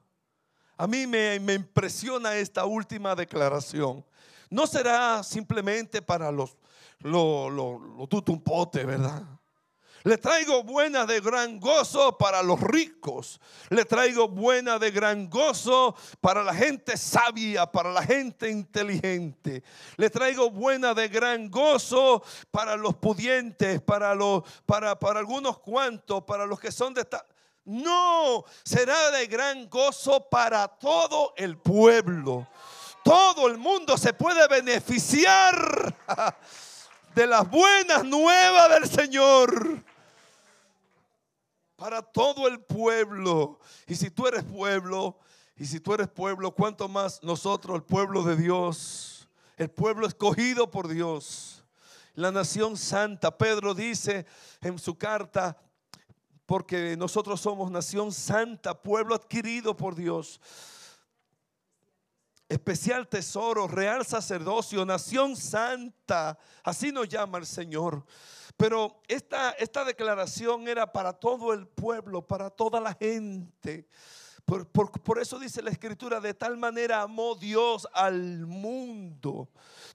A 0.77 0.87
mí 0.87 1.07
me, 1.07 1.39
me 1.39 1.53
impresiona 1.53 2.35
esta 2.35 2.65
última 2.65 3.15
declaración. 3.15 4.05
No 4.49 4.67
será 4.67 5.23
simplemente 5.23 6.01
para 6.01 6.31
los, 6.31 6.55
los, 6.99 7.51
los, 7.51 7.81
los 7.81 8.09
tutumpotes, 8.09 8.85
¿verdad? 8.85 9.23
Le 10.03 10.17
traigo 10.17 10.63
buena 10.63 11.05
de 11.05 11.19
gran 11.19 11.59
gozo 11.59 12.17
para 12.17 12.41
los 12.41 12.59
ricos. 12.61 13.39
Le 13.69 13.85
traigo 13.85 14.27
buena 14.27 14.79
de 14.79 14.91
gran 14.91 15.29
gozo 15.29 15.95
para 16.21 16.43
la 16.43 16.53
gente 16.53 16.97
sabia, 16.97 17.65
para 17.65 17.91
la 17.91 18.03
gente 18.03 18.49
inteligente. 18.49 19.63
Le 19.97 20.09
traigo 20.09 20.49
buena 20.49 20.93
de 20.93 21.07
gran 21.07 21.49
gozo 21.49 22.23
para 22.51 22.75
los 22.75 22.95
pudientes, 22.95 23.81
para 23.81 24.15
los 24.15 24.43
para 24.65 24.97
para 24.97 25.19
algunos 25.19 25.59
cuantos, 25.59 26.23
para 26.23 26.45
los 26.45 26.59
que 26.59 26.71
son 26.71 26.93
de 26.93 27.01
esta 27.01 27.25
no, 27.67 28.45
será 28.63 29.11
de 29.11 29.27
gran 29.27 29.69
gozo 29.69 30.29
para 30.29 30.69
todo 30.69 31.33
el 31.35 31.57
pueblo. 31.57 32.47
Todo 33.03 33.47
el 33.47 33.57
mundo 33.57 33.97
se 33.97 34.13
puede 34.13 34.47
beneficiar 34.47 35.93
de 37.17 37.25
las 37.25 37.49
buenas 37.49 38.05
nuevas 38.05 38.69
del 38.69 38.87
Señor 38.87 39.83
para 41.75 42.03
todo 42.03 42.47
el 42.47 42.59
pueblo. 42.59 43.59
Y 43.87 43.95
si 43.95 44.11
tú 44.11 44.27
eres 44.27 44.43
pueblo, 44.43 45.17
y 45.57 45.65
si 45.65 45.79
tú 45.79 45.95
eres 45.95 46.09
pueblo, 46.09 46.51
¿cuánto 46.51 46.87
más 46.87 47.23
nosotros, 47.23 47.75
el 47.75 47.81
pueblo 47.81 48.21
de 48.21 48.35
Dios, 48.35 49.27
el 49.57 49.71
pueblo 49.71 50.05
escogido 50.05 50.69
por 50.69 50.87
Dios, 50.87 51.63
la 52.13 52.31
nación 52.31 52.77
santa? 52.77 53.35
Pedro 53.35 53.73
dice 53.73 54.27
en 54.61 54.77
su 54.77 54.95
carta, 54.95 55.57
porque 56.45 56.95
nosotros 56.97 57.41
somos 57.41 57.71
nación 57.71 58.11
santa, 58.11 58.79
pueblo 58.79 59.15
adquirido 59.15 59.75
por 59.75 59.95
Dios. 59.95 60.39
Especial 62.49 63.07
tesoro, 63.09 63.67
real 63.67 64.05
sacerdocio, 64.05 64.85
nación 64.85 65.35
santa. 65.35 66.37
Así 66.63 66.91
nos 66.91 67.09
llama 67.09 67.39
el 67.39 67.45
Señor. 67.45 68.05
Pero 68.55 69.01
esta, 69.07 69.51
esta 69.51 69.83
declaración 69.83 70.67
era 70.67 70.91
para 70.91 71.13
todo 71.13 71.53
el 71.53 71.67
pueblo, 71.67 72.25
para 72.25 72.49
toda 72.49 72.79
la 72.79 72.93
gente. 72.93 73.87
Por, 74.47 74.65
por, 74.69 75.19
eso 75.19 75.37
dice 75.37 75.61
la 75.61 75.71
escritura, 75.71 76.21
de 76.21 76.33
tal 76.33 76.55
manera 76.55 77.01
amó 77.01 77.35
Dios 77.35 77.85
al 77.91 78.47
mundo. 78.47 79.49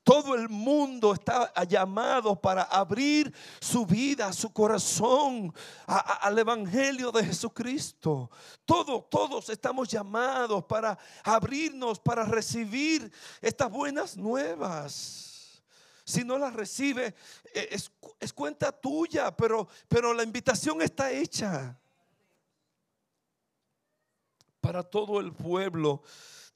Todo 0.05 0.35
el 0.35 0.51
mundo 0.51 1.15
está 1.15 1.51
llamado 1.65 2.39
para 2.39 2.65
abrir 2.65 3.33
su 3.63 3.87
vida, 3.87 4.31
su 4.35 4.53
corazón 4.53 5.55
al 5.87 6.39
Evangelio 6.39 7.11
de 7.11 7.25
Jesucristo. 7.25 8.31
Todos, 8.67 9.09
todos 9.09 9.49
estamos 9.49 9.89
llamados 9.89 10.63
para 10.65 10.99
abrirnos, 11.25 11.99
para 11.99 12.23
recibir 12.23 13.11
estas 13.41 13.71
buenas 13.71 14.19
nuevas. 14.19 15.63
Si 16.05 16.25
no 16.25 16.37
la 16.37 16.51
recibe, 16.51 17.15
eh, 17.55 17.69
es, 17.71 18.33
cuenta 18.35 18.71
tuya, 18.71 19.35
pero, 19.35 19.67
pero 19.89 20.13
la 20.13 20.23
invitación 20.23 20.83
está 20.83 21.11
hecha 21.11 21.79
para 24.63 24.85
todo 24.85 25.21
el 25.21 25.33
pueblo 25.33 26.03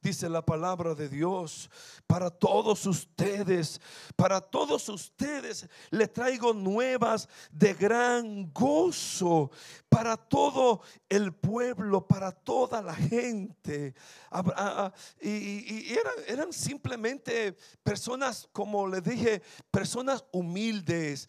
dice 0.07 0.29
la 0.29 0.45
palabra 0.45 0.95
de 0.95 1.09
Dios, 1.09 1.69
para 2.07 2.31
todos 2.31 2.87
ustedes, 2.87 3.81
para 4.15 4.41
todos 4.41 4.89
ustedes 4.89 5.69
le 5.91 6.07
traigo 6.07 6.53
nuevas 6.53 7.29
de 7.51 7.75
gran 7.75 8.53
gozo, 8.53 9.51
para 9.89 10.17
todo 10.17 10.83
el 11.09 11.35
pueblo, 11.35 12.07
para 12.07 12.31
toda 12.31 12.83
la 12.83 12.95
gente. 12.95 13.97
Y, 15.21 15.93
eran, 15.93 16.15
eran, 16.29 16.53
simplemente 16.53 17.57
personas, 17.83 18.49
como 18.53 18.87
les 18.87 19.03
dije, 19.03 19.43
personas 19.73 20.25
humildes, 20.31 21.29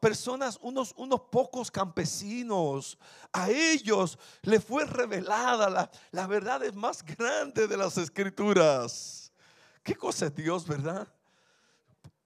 personas, 0.00 0.58
unos, 0.62 0.92
unos 0.96 1.20
pocos 1.30 1.70
campesinos. 1.70 2.98
A 3.32 3.50
ellos 3.50 4.18
le 4.42 4.58
fue 4.58 4.84
revelada 4.84 5.70
la, 5.70 5.90
la 6.10 6.26
verdad 6.26 6.60
más 6.72 7.04
grande 7.04 7.68
de 7.68 7.76
las 7.76 7.96
escrituras. 7.96 8.15
¿Qué 9.82 9.94
cosa 9.94 10.26
es 10.26 10.34
Dios, 10.34 10.66
verdad? 10.66 11.06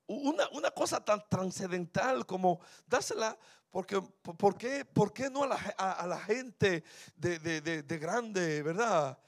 Una, 0.07 0.49
una 0.51 0.71
cosa 0.71 1.05
tan 1.05 1.23
trascendental 1.29 2.25
como 2.27 2.61
dársela 2.87 3.37
porque, 3.71 4.01
¿por, 4.01 4.57
qué, 4.57 4.85
¿Por 4.85 5.13
qué 5.13 5.31
no 5.31 5.45
a 5.45 5.49
la, 5.49 5.57
a, 5.57 6.07
la 6.07 6.19
gente 6.19 6.83
de, 7.17 7.39
de, 7.39 7.83
de, 7.83 7.99
grande, 7.99 8.63
verdad? 8.63 9.19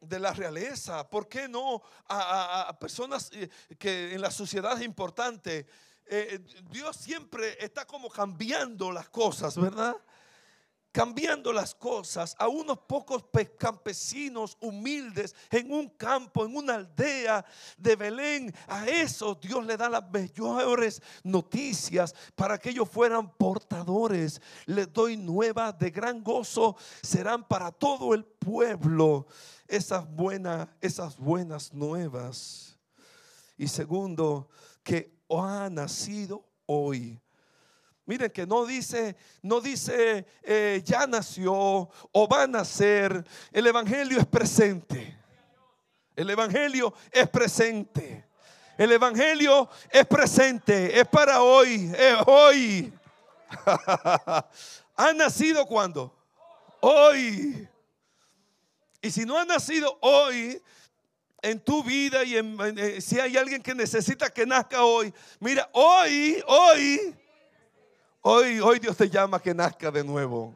de, 0.00 0.18
la 0.20 0.32
realeza? 0.32 1.08
¿Por 1.08 1.28
qué 1.28 1.48
no 1.48 1.82
a, 2.08 2.76
personas 2.78 3.30
eh, 3.32 3.48
que 3.78 4.14
en 4.14 4.20
la 4.20 4.30
sociedad 4.30 4.78
es 4.78 4.84
importante? 4.84 5.66
Eh, 6.04 6.40
Dios 6.70 6.96
siempre 6.96 7.62
está 7.64 7.86
como 7.86 8.10
cambiando 8.10 8.92
las 8.92 9.08
cosas, 9.08 9.56
¿verdad? 9.56 9.96
Cambiando 10.96 11.52
las 11.52 11.74
cosas 11.74 12.34
a 12.38 12.48
unos 12.48 12.78
pocos 12.78 13.26
campesinos 13.58 14.56
humildes 14.62 15.36
en 15.50 15.70
un 15.70 15.90
campo, 15.90 16.46
en 16.46 16.56
una 16.56 16.76
aldea 16.76 17.44
de 17.76 17.96
Belén. 17.96 18.54
A 18.66 18.86
esos 18.86 19.38
Dios 19.38 19.66
le 19.66 19.76
da 19.76 19.90
las 19.90 20.10
mejores 20.10 21.02
noticias 21.22 22.14
para 22.34 22.56
que 22.56 22.70
ellos 22.70 22.88
fueran 22.88 23.30
portadores. 23.36 24.40
Les 24.64 24.90
doy 24.90 25.18
nuevas 25.18 25.78
de 25.78 25.90
gran 25.90 26.24
gozo, 26.24 26.78
serán 27.02 27.46
para 27.46 27.70
todo 27.70 28.14
el 28.14 28.24
pueblo 28.24 29.26
esas 29.68 30.10
buenas, 30.10 30.66
esas 30.80 31.18
buenas 31.18 31.74
nuevas. 31.74 32.78
Y 33.58 33.68
segundo, 33.68 34.48
que 34.82 35.14
ha 35.28 35.68
nacido 35.70 36.42
hoy 36.64 37.20
Miren 38.06 38.30
que 38.30 38.46
no 38.46 38.64
dice, 38.64 39.16
no 39.42 39.60
dice 39.60 40.24
eh, 40.42 40.80
ya 40.84 41.08
nació 41.08 41.52
o 41.52 42.28
va 42.28 42.44
a 42.44 42.46
nacer. 42.46 43.24
El 43.50 43.66
Evangelio 43.66 44.18
es 44.20 44.26
presente. 44.26 45.18
El 46.14 46.30
Evangelio 46.30 46.94
es 47.10 47.28
presente. 47.28 48.24
El 48.78 48.92
Evangelio 48.92 49.68
es 49.90 50.06
presente. 50.06 51.00
Es 51.00 51.08
para 51.08 51.42
hoy. 51.42 51.92
Hoy. 52.26 52.92
¿Ha 54.96 55.12
nacido 55.12 55.66
cuando? 55.66 56.16
Hoy. 56.80 57.68
Y 59.02 59.10
si 59.10 59.24
no 59.24 59.36
ha 59.36 59.44
nacido 59.44 59.98
hoy, 60.00 60.62
en 61.42 61.60
tu 61.60 61.82
vida 61.82 62.22
y 62.24 62.36
en, 62.36 62.56
eh, 62.78 63.00
si 63.00 63.18
hay 63.18 63.36
alguien 63.36 63.62
que 63.62 63.74
necesita 63.74 64.30
que 64.30 64.46
nazca 64.46 64.84
hoy, 64.84 65.12
mira, 65.38 65.68
hoy, 65.72 66.42
hoy 66.46 67.16
Hoy, 68.28 68.58
hoy 68.58 68.80
Dios 68.80 68.96
te 68.96 69.08
llama 69.08 69.36
a 69.36 69.40
que 69.40 69.54
nazca 69.54 69.88
de 69.88 70.02
nuevo. 70.02 70.52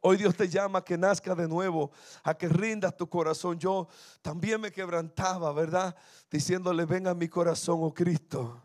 Hoy 0.00 0.18
Dios 0.18 0.36
te 0.36 0.48
llama 0.48 0.78
a 0.78 0.84
que 0.84 0.96
nazca 0.96 1.34
de 1.34 1.48
nuevo, 1.48 1.90
a 2.22 2.32
que 2.32 2.48
rindas 2.48 2.96
tu 2.96 3.08
corazón. 3.08 3.58
Yo 3.58 3.88
también 4.22 4.60
me 4.60 4.70
quebrantaba, 4.70 5.52
¿verdad? 5.52 5.96
Diciéndole, 6.30 6.84
ven 6.84 7.08
a 7.08 7.14
mi 7.14 7.26
corazón, 7.26 7.80
oh 7.82 7.92
Cristo. 7.92 8.62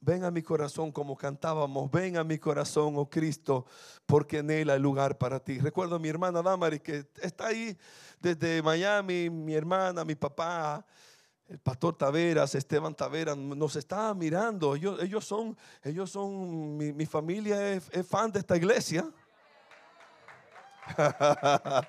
Ven 0.00 0.24
a 0.24 0.30
mi 0.30 0.40
corazón 0.40 0.90
como 0.90 1.14
cantábamos, 1.14 1.90
ven 1.90 2.16
a 2.16 2.24
mi 2.24 2.38
corazón, 2.38 2.94
oh 2.96 3.10
Cristo, 3.10 3.66
porque 4.06 4.38
en 4.38 4.50
él 4.50 4.70
hay 4.70 4.80
lugar 4.80 5.18
para 5.18 5.38
ti. 5.38 5.58
Recuerdo 5.58 5.96
a 5.96 5.98
mi 5.98 6.08
hermana 6.08 6.40
Damari 6.40 6.80
que 6.80 7.04
está 7.20 7.48
ahí 7.48 7.76
desde 8.20 8.62
Miami, 8.62 9.28
mi 9.28 9.52
hermana, 9.52 10.02
mi 10.02 10.14
papá, 10.14 10.82
el 11.52 11.58
pastor 11.58 11.94
Taveras, 11.98 12.54
Esteban 12.54 12.94
Taveras, 12.94 13.36
nos 13.36 13.76
estaba 13.76 14.14
mirando. 14.14 14.74
Ellos, 14.74 14.98
ellos 15.02 15.22
son, 15.22 15.54
ellos 15.82 16.10
son, 16.10 16.78
mi, 16.78 17.04
familia 17.04 17.74
es, 17.74 17.90
fan 18.08 18.32
de 18.32 18.38
esta 18.38 18.56
iglesia. 18.56 19.04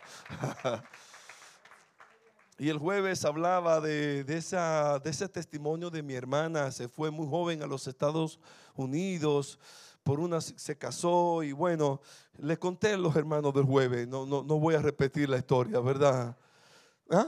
y 2.60 2.68
el 2.68 2.78
jueves 2.78 3.24
hablaba 3.24 3.80
de, 3.80 4.26
esa, 4.28 5.00
de 5.00 5.12
ese 5.12 5.30
testimonio 5.30 5.90
de 5.90 6.04
mi 6.04 6.14
hermana. 6.14 6.70
Se 6.70 6.90
fue 6.90 7.10
muy 7.10 7.26
joven 7.26 7.64
a 7.64 7.66
los 7.66 7.88
Estados 7.88 8.42
Unidos. 8.76 9.58
Por 10.04 10.20
una 10.20 10.42
se 10.42 10.78
casó 10.78 11.42
y 11.42 11.54
bueno, 11.54 12.02
le 12.38 12.60
conté 12.60 12.92
a 12.92 12.98
los 12.98 13.16
hermanos 13.16 13.54
del 13.54 13.64
jueves. 13.64 14.10
No, 14.10 14.26
no, 14.26 14.44
no 14.44 14.60
voy 14.60 14.76
a 14.76 14.82
repetir 14.82 15.30
la 15.30 15.38
historia, 15.38 15.80
¿verdad? 15.80 16.36
¿Ah? 17.10 17.28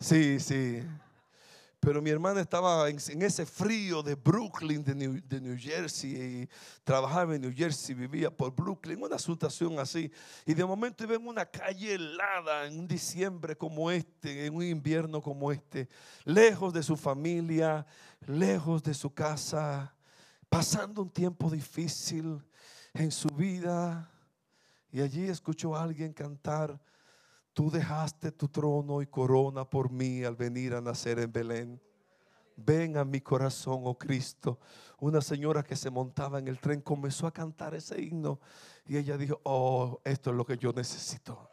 Sí, 0.00 0.40
sí. 0.40 0.82
Pero 1.84 2.00
mi 2.00 2.10
hermana 2.10 2.40
estaba 2.40 2.88
en, 2.88 3.22
ese 3.22 3.44
frío 3.44 4.04
de 4.04 4.14
Brooklyn, 4.14 4.84
de 4.84 4.94
New, 4.94 5.58
Jersey, 5.58 6.12
y 6.12 6.48
trabajaba 6.84 7.34
en 7.34 7.42
New 7.42 7.52
Jersey, 7.52 7.92
vivía 7.96 8.30
por 8.30 8.54
Brooklyn, 8.54 9.02
una 9.02 9.18
situación 9.18 9.80
así. 9.80 10.08
Y 10.46 10.54
de 10.54 10.64
momento 10.64 11.02
iba 11.02 11.16
en 11.16 11.26
una 11.26 11.44
calle 11.44 11.94
helada, 11.94 12.68
en 12.68 12.78
un 12.78 12.86
diciembre 12.86 13.56
como 13.56 13.90
este, 13.90 14.46
en 14.46 14.54
un 14.54 14.62
invierno 14.62 15.20
como 15.20 15.50
este, 15.50 15.88
lejos 16.24 16.72
de 16.72 16.84
su 16.84 16.96
familia, 16.96 17.84
lejos 18.28 18.84
de 18.84 18.94
su 18.94 19.12
casa, 19.12 19.92
pasando 20.48 21.02
un 21.02 21.10
tiempo 21.10 21.50
difícil 21.50 22.40
en 22.94 23.10
su 23.10 23.26
vida. 23.30 24.08
Y 24.92 25.00
allí 25.00 25.24
escuchó 25.24 25.74
a 25.74 25.82
alguien 25.82 26.12
cantar 26.12 26.80
Tú 27.52 27.70
dejaste 27.70 28.32
tu 28.32 28.48
trono 28.48 29.02
y 29.02 29.06
corona 29.06 29.68
por 29.68 29.90
mí 29.90 30.24
al 30.24 30.36
venir 30.36 30.74
a 30.74 30.80
nacer 30.80 31.18
en 31.18 31.30
Belén. 31.30 31.80
Ven 32.56 32.96
a 32.96 33.04
mi 33.04 33.20
corazón, 33.20 33.82
oh 33.84 33.98
Cristo. 33.98 34.58
Una 34.98 35.20
señora 35.20 35.62
que 35.62 35.76
se 35.76 35.90
montaba 35.90 36.38
en 36.38 36.48
el 36.48 36.58
tren 36.58 36.80
comenzó 36.80 37.26
a 37.26 37.32
cantar 37.32 37.74
ese 37.74 38.00
himno 38.00 38.40
y 38.86 38.96
ella 38.96 39.18
dijo, 39.18 39.40
oh, 39.42 40.00
esto 40.04 40.30
es 40.30 40.36
lo 40.36 40.46
que 40.46 40.56
yo 40.56 40.72
necesito. 40.72 41.50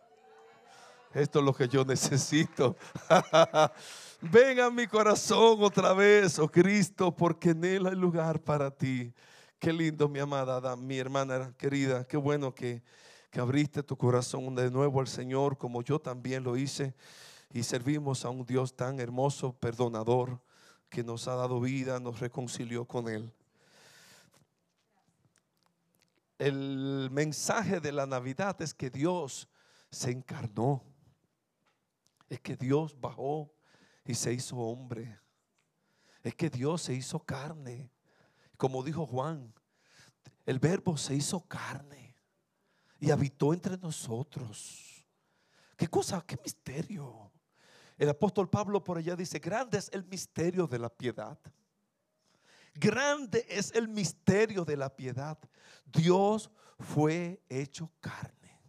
Esto 1.14 1.40
es 1.40 1.46
lo 1.46 1.54
que 1.54 1.68
yo 1.68 1.84
necesito. 1.84 2.78
Ven 4.22 4.60
a 4.60 4.70
mi 4.70 4.86
corazón 4.88 5.64
otra 5.64 5.94
vez, 5.94 6.38
oh 6.40 6.50
Cristo, 6.50 7.16
porque 7.16 7.50
en 7.50 7.64
él 7.66 7.88
hay 7.88 7.96
lugar 7.96 8.40
para 8.40 8.70
ti. 8.70 9.12
Qué 9.58 9.74
lindo, 9.74 10.08
mi 10.08 10.20
amada, 10.20 10.76
mi 10.76 10.98
hermana 10.98 11.54
querida. 11.58 12.06
Qué 12.06 12.16
bueno 12.16 12.54
que 12.54 12.84
que 13.30 13.40
abriste 13.40 13.84
tu 13.84 13.96
corazón 13.96 14.56
de 14.56 14.72
nuevo 14.72 15.00
al 15.00 15.08
Señor 15.08 15.58
como 15.58 15.84
yo 15.84 16.00
también 16.00 16.44
lo 16.44 16.58
hice 16.58 16.96
y 17.52 17.64
servimos 17.64 18.26
a 18.26 18.30
un 18.30 18.46
Dios 18.46 18.76
tan 18.76 19.00
hermoso, 19.00 19.54
perdonador, 19.54 20.42
que 20.90 21.04
nos 21.04 21.28
ha 21.28 21.36
dado 21.36 21.60
vida, 21.60 22.00
nos 22.00 22.20
reconcilió 22.20 22.86
con 22.86 23.08
Él. 23.08 23.32
El 26.40 27.10
mensaje 27.12 27.80
de 27.80 27.92
la 27.92 28.06
Navidad 28.06 28.60
es 28.62 28.74
que 28.74 28.90
Dios 28.90 29.48
se 29.92 30.12
encarnó, 30.12 30.84
es 32.30 32.40
que 32.40 32.56
Dios 32.56 33.00
bajó 33.00 33.52
y 34.06 34.16
se 34.16 34.34
hizo 34.34 34.56
hombre, 34.58 35.20
es 36.24 36.34
que 36.36 36.50
Dios 36.50 36.84
se 36.84 36.94
hizo 36.94 37.20
carne, 37.20 37.92
como 38.58 38.84
dijo 38.84 39.06
Juan, 39.06 39.54
el 40.46 40.60
verbo 40.60 40.98
se 40.98 41.16
hizo 41.16 41.42
carne 41.42 42.09
y 43.00 43.12
habitó 43.12 43.54
entre 43.54 43.78
nosotros. 43.78 45.06
¿Qué 45.76 45.88
cosa? 45.88 46.24
¿Qué 46.26 46.38
misterio? 46.44 47.32
El 47.98 48.10
apóstol 48.10 48.50
Pablo 48.50 48.84
por 48.84 48.98
allá 48.98 49.16
dice, 49.16 49.40
grande 49.40 49.78
es 49.78 49.90
el 49.94 50.06
misterio 50.06 50.68
de 50.68 50.80
la 50.80 50.90
piedad. 50.90 51.38
Grande 52.74 53.46
es 53.50 53.74
el 53.74 53.88
misterio 53.88 54.64
de 54.64 54.78
la 54.78 54.96
piedad. 54.96 55.38
Dios 55.86 56.50
fue 56.80 57.42
hecho 57.50 57.92
carne. 58.00 58.60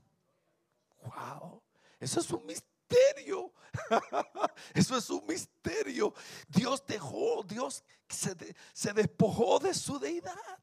Wow, 1.03 1.63
eso 1.99 2.21
es 2.21 2.31
un 2.31 2.45
misterio. 2.47 3.53
Eso 4.75 4.97
es 4.97 5.09
un 5.11 5.25
misterio. 5.27 6.13
Dios 6.49 6.85
dejó, 6.85 7.45
Dios 7.45 7.85
se, 8.09 8.35
se 8.73 8.93
despojó 8.93 9.61
de 9.61 9.73
su 9.75 9.99
deidad. 9.99 10.59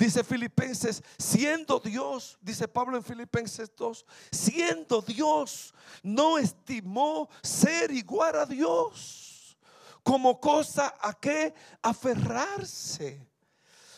Dice 0.00 0.24
Filipenses, 0.24 1.02
siendo 1.18 1.78
Dios, 1.78 2.38
dice 2.40 2.66
Pablo 2.66 2.96
en 2.96 3.04
Filipenses 3.04 3.70
2, 3.76 4.06
siendo 4.32 5.02
Dios, 5.02 5.74
no 6.02 6.38
estimó 6.38 7.28
ser 7.42 7.90
igual 7.90 8.34
a 8.36 8.46
Dios 8.46 9.58
como 10.02 10.40
cosa 10.40 10.94
a 10.98 11.12
que 11.12 11.52
aferrarse. 11.82 13.28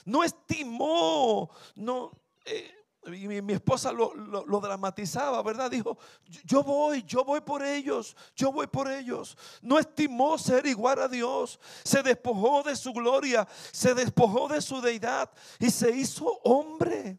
No 0.05 0.25
estimó, 0.25 1.49
no, 1.77 2.11
eh, 2.47 2.82
y 3.07 3.27
mi, 3.27 3.53
esposa 3.53 3.93
lo, 3.93 4.61
dramatizaba, 4.61 5.43
¿verdad? 5.43 5.71
Dijo, 5.71 5.99
yo 6.45 6.63
voy, 6.63 7.03
yo 7.03 7.25
voy 7.25 7.41
por 7.41 7.63
ellos, 7.63 8.17
yo 8.37 8.53
voy 8.53 8.67
por 8.69 8.91
ellos. 8.91 9.37
No 9.61 9.79
estimó 9.79 10.39
ser 10.39 10.67
igual 10.67 11.01
a 11.01 11.09
Dios. 11.09 11.59
Se 11.83 12.03
despojó 12.03 12.63
de 12.63 12.77
su 12.77 12.93
gloria, 12.93 13.47
se 13.73 13.95
despojó 13.95 14.49
de 14.49 14.61
su 14.61 14.81
deidad 14.81 15.31
y 15.59 15.71
se 15.71 15.91
hizo 15.91 16.27
hombre. 16.45 17.19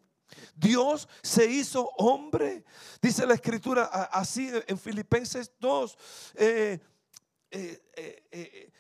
Dios 0.56 1.08
se 1.22 1.46
hizo 1.46 1.90
hombre. 1.98 2.64
Dice 3.02 3.26
la 3.26 3.34
escritura 3.34 3.84
así 3.86 4.50
en 4.68 4.78
Filipenses 4.78 5.52
2. 5.60 5.98
Eh, 6.36 6.80
eh, 7.52 7.84
eh, 8.32 8.72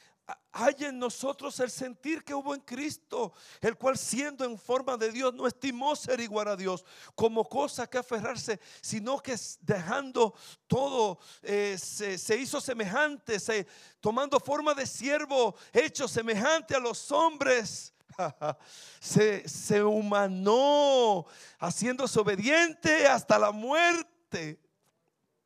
hay 0.51 0.75
en 0.79 0.99
nosotros 0.99 1.59
el 1.59 1.71
sentir 1.71 2.23
que 2.23 2.33
hubo 2.33 2.53
en 2.53 2.61
Cristo, 2.61 3.33
el 3.59 3.75
cual 3.75 3.97
siendo 3.97 4.45
en 4.45 4.57
forma 4.57 4.95
de 4.95 5.11
Dios 5.11 5.33
no 5.33 5.47
estimó 5.47 5.95
ser 5.95 6.19
igual 6.19 6.47
a 6.47 6.55
Dios 6.55 6.85
como 7.15 7.43
cosa 7.49 7.89
que 7.89 7.97
aferrarse, 7.97 8.59
sino 8.81 9.19
que 9.19 9.35
dejando 9.61 10.33
todo 10.67 11.19
eh, 11.41 11.77
se, 11.77 12.37
hizo 12.37 12.61
semejante, 12.61 13.39
se, 13.39 13.67
tomando 13.99 14.39
forma 14.39 14.73
de 14.73 14.85
siervo, 14.85 15.55
hecho 15.73 16.07
semejante 16.07 16.75
a 16.75 16.79
los 16.79 17.11
hombres. 17.11 17.93
se, 18.99 19.49
se 19.49 19.83
humanó, 19.83 21.25
haciéndose 21.57 22.19
obediente 22.19 23.07
hasta 23.07 23.39
la 23.39 23.51
muerte 23.51 24.59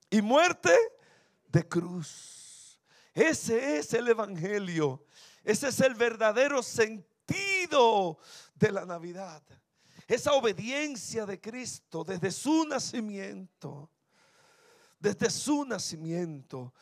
y 0.09 0.21
muerte 0.21 0.77
de 1.47 1.65
cruz. 1.65 2.36
Ese 3.17 3.79
es 3.79 3.93
el 3.95 4.07
Evangelio. 4.09 5.03
Ese 5.43 5.69
es 5.69 5.79
el 5.81 5.95
verdadero 5.95 6.61
sentido 6.61 8.19
de 8.53 8.71
la 8.71 8.85
Navidad. 8.85 9.41
Esa 10.07 10.33
obediencia 10.33 11.25
de 11.25 11.41
Cristo 11.41 12.03
desde 12.03 12.29
su 12.29 12.65
nacimiento. 12.65 13.89
Desde 14.99 15.31
su 15.31 15.65
nacimiento 15.65 16.75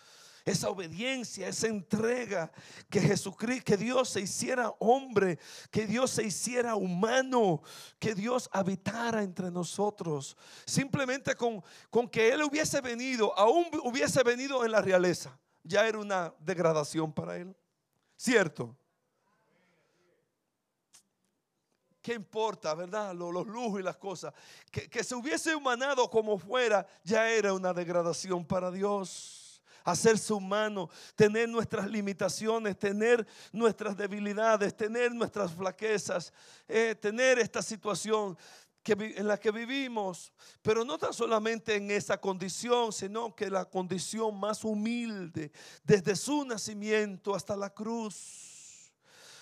esa 0.44 0.70
obediencia, 0.70 1.48
esa 1.48 1.68
entrega, 1.68 2.52
que 2.88 3.02
Jesucristo, 3.02 3.64
que 3.66 3.78
Dios 3.78 4.10
se 4.10 4.22
hiciera 4.22 4.70
hombre, 4.78 5.40
que 5.72 5.88
Dios 5.88 6.12
se 6.12 6.24
hiciera 6.24 6.76
humano, 6.76 7.64
que 7.98 8.14
Dios 8.14 8.48
habitara 8.52 9.24
entre 9.24 9.50
nosotros. 9.50 10.38
Simplemente 10.66 11.34
con, 11.34 11.64
con 11.90 12.08
que 12.08 12.30
Él 12.30 12.44
hubiese 12.44 12.80
venido, 12.80 13.36
aún 13.36 13.66
hubiese 13.84 14.22
venido 14.22 14.64
en 14.64 14.72
la 14.72 14.82
realeza, 14.84 15.40
ya 15.66 15.88
era 15.88 15.98
una 15.98 16.34
degradación 16.40 17.12
para 17.12 17.38
Él. 17.38 17.56
¿Cierto? 18.16 18.76
¿Qué 22.02 22.14
importa, 22.14 22.74
verdad? 22.76 23.14
Los, 23.16 23.34
los, 23.34 23.48
lujos 23.48 23.80
y 23.80 23.84
las 23.84 23.98
cosas. 23.98 24.34
Que, 24.72 24.88
que 24.88 25.04
se 25.04 25.16
hubiese 25.16 25.56
humanado 25.56 26.10
como 26.10 26.38
fuera, 26.38 26.86
ya 27.04 27.30
era 27.30 27.52
una 27.52 27.74
degradación 27.74 28.46
para 28.46 28.70
Dios 28.72 29.46
hacerse 29.86 30.34
humano, 30.34 30.90
tener 31.16 31.48
nuestras 31.48 31.88
limitaciones, 31.88 32.78
tener 32.78 33.26
nuestras 33.52 33.96
debilidades, 33.96 34.76
tener 34.76 35.14
nuestras 35.14 35.54
flaquezas, 35.54 36.34
eh, 36.68 36.96
tener 37.00 37.38
esta 37.38 37.62
situación 37.62 38.36
en 38.94 39.28
la 39.28 39.40
que 39.40 39.52
vivimos, 39.52 40.32
pero 40.62 40.86
no 40.86 40.98
tan 40.98 41.14
solamente 41.14 41.76
en 41.76 41.90
esa 41.92 42.20
condición, 42.20 42.94
sino 42.94 43.36
que 43.36 43.50
la 43.50 43.66
condición 43.66 44.40
más 44.40 44.64
humilde, 44.64 45.52
desde 45.84 46.16
su 46.16 46.46
nacimiento 46.46 47.34
hasta 47.36 47.56
la 47.56 47.70
cruz. 47.70 48.54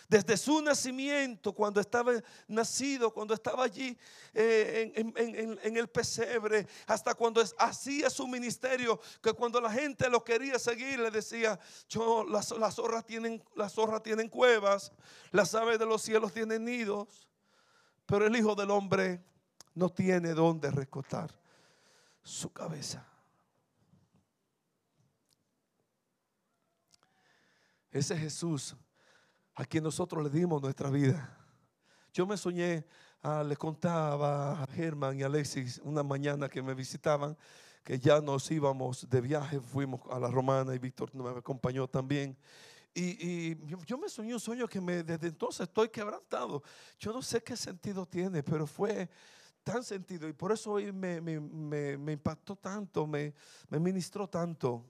Desde 0.07 0.37
su 0.37 0.61
nacimiento, 0.61 1.53
cuando 1.53 1.79
estaba 1.81 2.11
nacido, 2.47 3.11
cuando 3.11 3.33
estaba 3.33 3.63
allí 3.63 3.97
eh, 4.33 4.91
en, 4.95 5.77
el 5.77 5.87
pesebre, 5.87 6.67
hasta 6.85 7.15
cuando 7.15 7.43
hacía 7.57 8.09
su 8.09 8.27
ministerio, 8.27 8.99
que 9.21 9.33
cuando 9.33 9.59
la 9.59 9.71
gente 9.71 10.09
lo 10.09 10.23
quería 10.23 10.59
seguir, 10.59 10.99
le 10.99 11.09
decía, 11.09 11.59
yo, 11.89 12.25
las, 12.25 12.51
las, 12.51 12.75
zorras 12.75 13.05
tienen, 13.05 13.43
las 13.55 13.73
zorras 13.73 14.03
tienen 14.03 14.29
cuevas, 14.29 14.91
las 15.31 15.55
aves 15.55 15.79
de 15.79 15.85
los 15.85 16.01
cielos 16.01 16.31
tienen 16.31 16.65
nidos, 16.65 17.27
pero 18.05 18.27
el 18.27 18.35
Hijo 18.35 18.53
del 18.53 18.69
Hombre 18.69 19.32
no 19.73 19.89
tiene 19.89 20.33
donde 20.33 20.71
recostar 20.71 21.33
su 22.21 22.51
cabeza. 22.51 23.05
Ese 27.91 28.17
Jesús 28.17 28.75
a 29.55 29.65
quien 29.65 29.83
nosotros 29.83 30.23
le 30.23 30.29
dimos 30.29 30.61
nuestra 30.61 30.89
vida. 30.89 31.37
Yo 32.11 32.25
me 32.25 32.37
soñé, 32.37 32.85
ah, 33.21 33.43
le 33.43 33.55
contaba 33.55 34.63
a 34.63 34.67
Germán 34.67 35.19
y 35.19 35.23
Alexis 35.23 35.79
una 35.83 36.03
mañana 36.03 36.49
que 36.49 36.61
me 36.61 36.73
visitaban, 36.73 37.37
que 37.83 37.99
ya 37.99 38.21
nos 38.21 38.49
íbamos 38.49 39.07
de 39.09 39.21
viaje, 39.21 39.59
fuimos 39.59 40.01
a 40.09 40.19
la 40.19 40.29
Romana 40.29 40.73
y 40.73 40.79
Víctor 40.79 41.13
me 41.13 41.29
acompañó 41.29 41.87
también. 41.87 42.37
Y, 42.95 43.55
yo, 43.85 43.97
me 43.97 44.07
soñé 44.07 44.35
un 44.35 44.39
sueño 44.39 44.67
que 44.67 44.79
me, 44.79 45.01
desde 45.01 45.27
entonces 45.27 45.61
estoy 45.61 45.89
quebrantado. 45.89 46.61
Yo 46.99 47.11
no 47.11 47.23
sé 47.23 47.41
qué 47.41 47.57
sentido 47.57 48.05
tiene, 48.05 48.43
pero 48.43 48.67
fue 48.67 49.09
tan 49.63 49.83
sentido 49.83 50.27
y 50.27 50.33
por 50.33 50.51
eso 50.51 50.71
hoy 50.71 50.91
me, 50.91 51.21
me 51.21 52.11
impactó 52.11 52.55
tanto, 52.55 53.07
me, 53.07 53.33
ministró 53.69 54.27
tanto. 54.27 54.85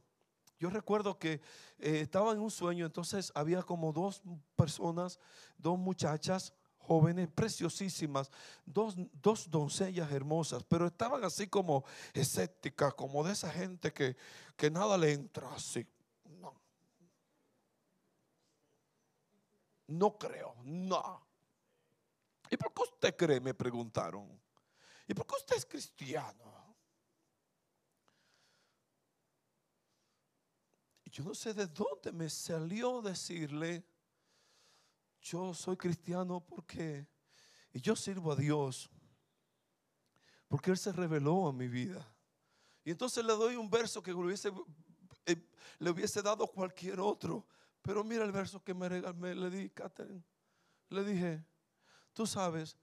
Yo 0.60 0.70
recuerdo 0.70 1.18
que 1.20 1.42
eh, 1.80 2.00
estaba 2.02 2.32
en 2.32 2.40
un 2.40 2.52
sueño, 2.52 2.86
entonces 2.86 3.32
había 3.36 3.64
como 3.64 3.92
dos 3.92 4.22
personas, 4.56 5.20
dos 5.58 5.78
muchachas 5.78 6.54
jóvenes, 6.78 7.30
preciosísimas, 7.30 8.32
dos, 8.66 8.96
dos, 9.22 9.50
doncellas 9.50 10.12
hermosas, 10.12 10.64
pero 10.64 10.88
estaban 10.88 11.24
así 11.24 11.48
como 11.48 11.86
escépticas, 12.14 12.94
como 12.94 13.24
de 13.24 13.34
esa 13.34 13.50
gente 13.52 13.92
que, 13.94 14.18
que 14.56 14.70
nada 14.70 14.98
le 14.98 15.14
entra 15.14 15.54
así. 15.54 15.86
No. 16.40 16.54
No 19.88 20.18
creo, 20.18 20.56
no. 20.64 21.26
¿Y 22.50 22.58
por 22.58 22.74
qué 22.74 22.84
usted 22.84 23.16
cree? 23.16 23.40
Me 23.40 23.54
preguntaron. 23.54 24.43
¿Y 25.08 25.14
por 25.14 25.28
qué 25.28 25.36
usted 25.36 25.56
es 25.58 25.66
cristiano? 25.66 26.54
yo 31.14 31.24
no 31.24 31.36
sé 31.36 31.54
de 31.54 31.68
dónde 31.68 32.12
me 32.12 32.28
salió 32.28 33.00
decirle, 33.00 33.86
yo 35.22 35.54
soy 35.54 35.78
cristiano 35.78 36.44
porque, 36.44 37.08
y 37.72 37.80
yo 37.80 37.96
sirvo 37.96 38.32
a 38.32 38.36
Dios, 38.36 38.90
porque 40.48 40.72
Él 40.72 40.78
se 40.78 40.92
reveló 40.92 41.48
a 41.48 41.54
mi 41.54 41.68
vida. 41.68 42.12
Y 42.84 42.90
entonces 42.90 43.24
le 43.24 43.34
doy 43.34 43.56
un 43.56 43.70
verso 43.70 44.02
que 44.02 44.10
le 44.10 44.18
hubiese, 44.18 44.52
eh, 45.28 45.48
le 45.78 45.90
hubiese 45.92 46.20
dado 46.24 46.48
cualquier 46.48 47.00
otro. 47.00 47.46
Pero 47.84 48.04
mira 48.04 48.24
el 48.26 48.32
verso 48.32 48.64
que 48.64 48.74
me, 48.74 48.90
regalé, 48.90 49.36
le 49.36 49.50
di, 49.52 49.70
Catherine. 49.70 50.24
Le 50.90 51.04
dije, 51.04 51.46
tú 52.12 52.26
sabes, 52.26 52.76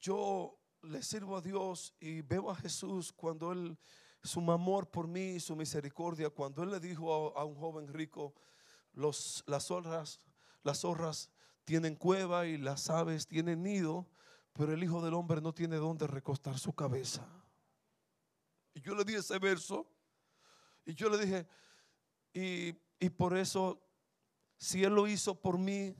yo 0.00 0.60
le 0.84 1.02
sirvo 1.02 1.36
a 1.36 1.40
Dios 1.40 1.94
y 2.00 2.22
veo 2.22 2.50
a 2.50 2.54
Jesús 2.54 3.12
cuando 3.12 3.52
Él 3.52 3.78
su 4.24 4.40
amor 4.50 4.90
por 4.90 5.06
mí, 5.06 5.38
su 5.38 5.54
misericordia, 5.54 6.30
cuando 6.30 6.62
él 6.62 6.70
le 6.70 6.80
dijo 6.80 7.36
a, 7.38 7.44
un 7.44 7.54
joven 7.54 7.86
rico, 7.88 8.34
los, 8.94 9.44
las 9.46 9.66
zorras, 9.66 10.20
las 10.62 10.80
zorras 10.80 11.30
tienen 11.64 11.94
cueva 11.94 12.46
y 12.46 12.56
las 12.56 12.88
aves 12.88 13.26
tienen 13.26 13.62
nido, 13.62 14.08
pero 14.54 14.72
el 14.72 14.82
Hijo 14.82 15.02
del 15.02 15.12
Hombre 15.12 15.42
no 15.42 15.52
tiene 15.52 15.76
donde 15.76 16.06
recostar 16.06 16.58
su 16.58 16.72
cabeza. 16.72 17.26
Y 18.72 18.80
yo 18.80 18.94
le 18.94 19.04
di 19.04 19.14
ese 19.14 19.38
verso 19.38 19.86
y 20.86 20.94
yo 20.94 21.10
le 21.10 21.18
dije, 21.18 21.46
y, 22.32 22.74
y 22.98 23.10
por 23.10 23.36
eso, 23.36 23.82
si 24.56 24.84
Él 24.84 24.94
lo 24.94 25.06
hizo 25.06 25.38
por 25.38 25.58
mí, 25.58 25.94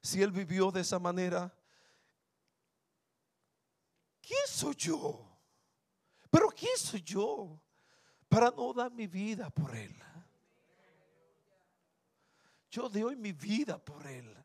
si 0.00 0.22
Él 0.22 0.30
vivió 0.30 0.70
de 0.70 0.82
esa 0.82 1.00
manera, 1.00 1.52
¿quién 4.26 4.46
soy 4.46 4.74
yo? 4.76 5.26
Pero 6.30 6.48
¿quién 6.48 6.76
soy 6.76 7.02
yo? 7.02 7.60
para 8.34 8.50
no 8.50 8.72
dar 8.72 8.90
mi 8.90 9.06
vida 9.06 9.48
por 9.48 9.76
Él. 9.76 9.94
Yo 12.68 12.88
doy 12.88 13.14
mi 13.14 13.30
vida 13.30 13.78
por 13.78 14.04
Él. 14.08 14.36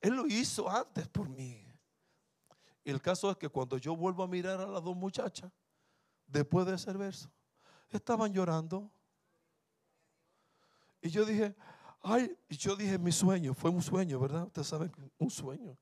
Él 0.00 0.14
lo 0.14 0.26
hizo 0.26 0.68
antes 0.68 1.06
por 1.06 1.28
mí. 1.28 1.64
Y 2.82 2.90
el 2.90 3.00
caso 3.00 3.30
es 3.30 3.36
que 3.36 3.48
cuando 3.48 3.78
yo 3.78 3.94
vuelvo 3.96 4.24
a 4.24 4.26
mirar 4.26 4.60
a 4.60 4.66
las 4.66 4.82
dos 4.82 4.96
muchachas, 4.96 5.52
después 6.26 6.66
de 6.66 6.74
ese 6.74 6.92
verso, 6.92 7.30
estaban 7.88 8.32
llorando. 8.32 8.90
Y 11.00 11.08
yo 11.08 11.24
dije, 11.24 11.54
ay, 12.02 12.36
y 12.48 12.56
yo 12.56 12.74
dije, 12.74 12.98
mi 12.98 13.12
sueño, 13.12 13.54
fue 13.54 13.70
un 13.70 13.80
sueño, 13.80 14.18
¿verdad? 14.18 14.44
Ustedes 14.46 14.66
saben, 14.66 14.92
un 15.18 15.30
sueño. 15.30 15.78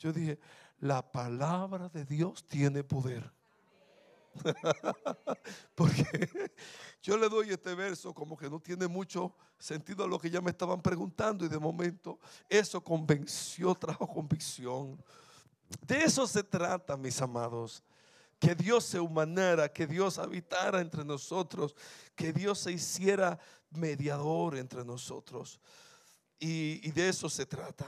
Yo 0.00 0.12
dije, 0.12 0.40
la 0.82 1.00
palabra 1.12 1.88
de 1.88 2.04
Dios 2.04 2.44
tiene 2.48 2.82
poder. 2.82 3.32
Porque 5.76 6.50
yo 7.00 7.16
le 7.16 7.28
doy 7.28 7.50
este 7.50 7.72
verso 7.76 8.12
como 8.12 8.36
que 8.36 8.50
no 8.50 8.58
tiene 8.58 8.88
mucho 8.88 9.32
sentido 9.58 10.02
a 10.02 10.08
lo 10.08 10.18
que 10.18 10.28
ya 10.28 10.40
me 10.40 10.50
estaban 10.50 10.82
preguntando 10.82 11.44
y 11.44 11.48
de 11.48 11.58
momento 11.58 12.18
eso 12.48 12.82
convenció, 12.82 13.76
trajo 13.76 14.08
convicción. 14.08 15.00
De 15.86 16.02
eso 16.02 16.26
se 16.26 16.42
trata, 16.42 16.96
mis 16.96 17.20
amados. 17.22 17.84
Que 18.40 18.56
Dios 18.56 18.84
se 18.84 18.98
humanara, 18.98 19.72
que 19.72 19.86
Dios 19.86 20.18
habitara 20.18 20.80
entre 20.80 21.04
nosotros, 21.04 21.76
que 22.16 22.32
Dios 22.32 22.58
se 22.58 22.72
hiciera 22.72 23.38
mediador 23.70 24.56
entre 24.56 24.84
nosotros. 24.84 25.60
Y, 26.40 26.80
y 26.82 26.90
de 26.90 27.08
eso 27.08 27.28
se 27.28 27.46
trata. 27.46 27.86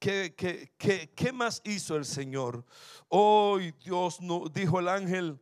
¿Qué, 0.00 0.34
qué, 1.14 1.32
más 1.32 1.60
hizo 1.62 1.94
el 1.94 2.06
Señor? 2.06 2.64
Hoy 3.08 3.74
Dios 3.84 4.18
no, 4.22 4.48
dijo 4.48 4.80
el 4.80 4.88
ángel, 4.88 5.38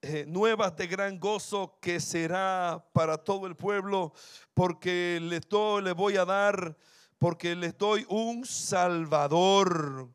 eh, 0.00 0.24
nuevas 0.28 0.76
de 0.76 0.86
gran 0.86 1.18
gozo 1.18 1.76
que 1.80 1.98
será 1.98 2.86
para 2.92 3.18
todo 3.18 3.48
el 3.48 3.56
pueblo, 3.56 4.12
porque 4.54 5.18
les 5.20 5.40
doy, 5.48 5.82
le 5.82 5.90
voy 5.90 6.16
a 6.18 6.24
dar, 6.24 6.76
porque 7.18 7.56
les 7.56 7.76
doy 7.76 8.06
un 8.08 8.46
Salvador. 8.46 10.08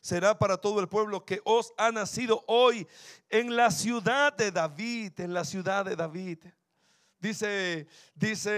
Será 0.00 0.38
para 0.38 0.56
todo 0.56 0.80
el 0.80 0.88
pueblo 0.88 1.26
que 1.26 1.42
os 1.44 1.74
ha 1.76 1.92
nacido 1.92 2.42
hoy 2.46 2.88
en 3.28 3.56
la 3.56 3.70
ciudad 3.70 4.32
de 4.32 4.50
David, 4.50 5.20
en 5.20 5.34
la 5.34 5.44
ciudad 5.44 5.84
de 5.84 5.96
David. 5.96 6.38
Dice, 7.20 7.86
dice 8.14 8.50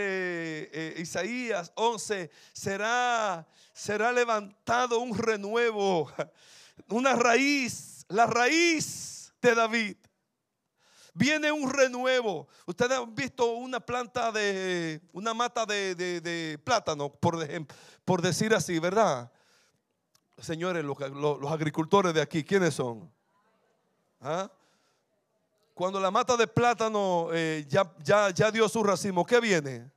eh, 0.72 0.94
Isaías 0.98 1.72
11, 1.75 2.31
será, 2.53 3.44
será 3.72 4.12
levantado 4.12 5.01
un 5.01 5.18
renuevo, 5.18 6.09
una 6.88 7.16
raíz, 7.16 8.07
la 8.09 8.27
raíz 8.27 9.35
de 9.42 9.55
David. 9.57 9.96
Viene 11.12 11.51
un 11.51 11.70
renuevo. 11.70 12.46
Ustedes 12.64 12.98
han 12.98 13.14
visto 13.14 13.53
una 13.55 13.81
planta 13.81 14.31
de, 14.31 15.03
una 15.12 15.35
mata 15.35 15.66
de, 15.66 16.59
plátano, 16.64 17.12
por, 17.12 17.44
por 18.05 18.22
decir 18.22 18.55
así, 18.55 18.79
¿verdad? 18.79 19.31
Señores, 20.38 20.85
los, 20.85 20.96
agricultores 21.51 22.14
de 22.14 22.22
aquí, 22.22 22.44
¿quiénes 22.44 22.75
son? 22.75 23.12
¿Ah? 24.20 24.51
Cuando 25.75 25.99
la 25.99 26.11
mata 26.11 26.37
de 26.37 26.47
plátano 26.47 27.29
eh, 27.33 27.65
ya, 27.67 27.91
ya, 28.03 28.31
ya 28.31 28.51
dio 28.51 28.69
su 28.69 28.83
racimo, 28.83 29.25
¿qué 29.25 29.41
viene? 29.41 29.91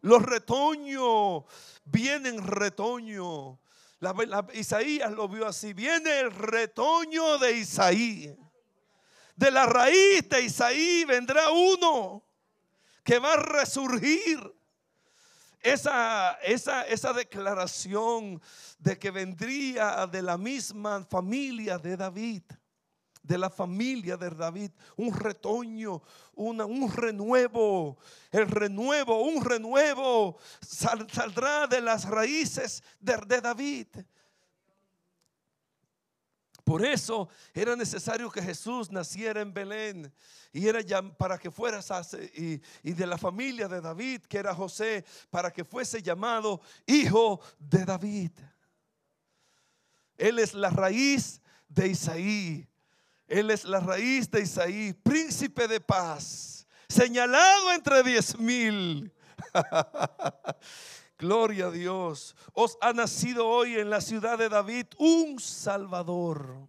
Los 0.00 0.22
retoños, 0.22 1.44
vienen 1.84 2.46
retoños. 2.46 3.58
Isaías 4.54 5.12
lo 5.12 5.28
vio 5.28 5.46
así, 5.46 5.72
viene 5.74 6.20
el 6.20 6.30
retoño 6.30 7.38
de 7.38 7.52
Isaías. 7.58 8.36
De 9.34 9.50
la 9.50 9.66
raíz 9.66 10.26
de 10.28 10.42
Isaí 10.42 11.04
vendrá 11.04 11.50
uno 11.50 12.24
que 13.04 13.18
va 13.18 13.34
a 13.34 13.36
resurgir. 13.36 14.54
Esa, 15.60 16.34
esa, 16.44 16.86
esa 16.86 17.12
declaración 17.12 18.40
de 18.78 18.96
que 18.96 19.10
vendría 19.10 20.06
de 20.06 20.22
la 20.22 20.38
misma 20.38 21.04
familia 21.04 21.76
de 21.76 21.96
David 21.96 22.42
de 23.26 23.38
la 23.38 23.50
familia 23.50 24.16
de 24.16 24.30
David, 24.30 24.70
un 24.96 25.12
retoño, 25.12 26.02
un 26.34 26.92
renuevo, 26.94 27.98
el 28.30 28.48
renuevo, 28.48 29.22
un 29.22 29.44
renuevo 29.44 30.38
saldrá 30.60 31.66
de 31.66 31.80
las 31.80 32.04
raíces 32.04 32.82
de, 33.00 33.16
de 33.26 33.40
David. 33.40 33.88
Por 36.62 36.84
eso 36.84 37.28
era 37.54 37.76
necesario 37.76 38.30
que 38.30 38.42
Jesús 38.42 38.90
naciera 38.90 39.40
en 39.40 39.54
Belén 39.54 40.12
y 40.52 40.66
era 40.66 40.80
ya 40.80 41.00
para 41.00 41.38
que 41.38 41.50
fuera 41.50 41.80
y, 42.34 42.60
y 42.82 42.92
de 42.92 43.06
la 43.06 43.18
familia 43.18 43.68
de 43.68 43.80
David, 43.80 44.22
que 44.22 44.38
era 44.38 44.54
José, 44.54 45.04
para 45.30 45.52
que 45.52 45.64
fuese 45.64 46.02
llamado 46.02 46.60
hijo 46.86 47.40
de 47.58 47.84
David. 47.84 48.32
Él 50.16 50.38
es 50.38 50.54
la 50.54 50.70
raíz 50.70 51.40
de 51.68 51.88
Isaí. 51.88 52.68
Él 53.26 53.50
es 53.50 53.64
la 53.64 53.80
raíz 53.80 54.30
de 54.30 54.42
Isaí, 54.42 54.92
príncipe 54.92 55.66
de 55.66 55.80
paz, 55.80 56.66
señalado 56.88 57.72
entre 57.72 58.02
diez 58.02 58.38
mil. 58.38 59.12
Gloria 61.18 61.66
a 61.66 61.70
Dios. 61.70 62.36
Os 62.52 62.76
ha 62.80 62.92
nacido 62.92 63.48
hoy 63.48 63.76
en 63.76 63.90
la 63.90 64.00
ciudad 64.00 64.38
de 64.38 64.48
David 64.48 64.86
un 64.98 65.40
Salvador. 65.40 66.68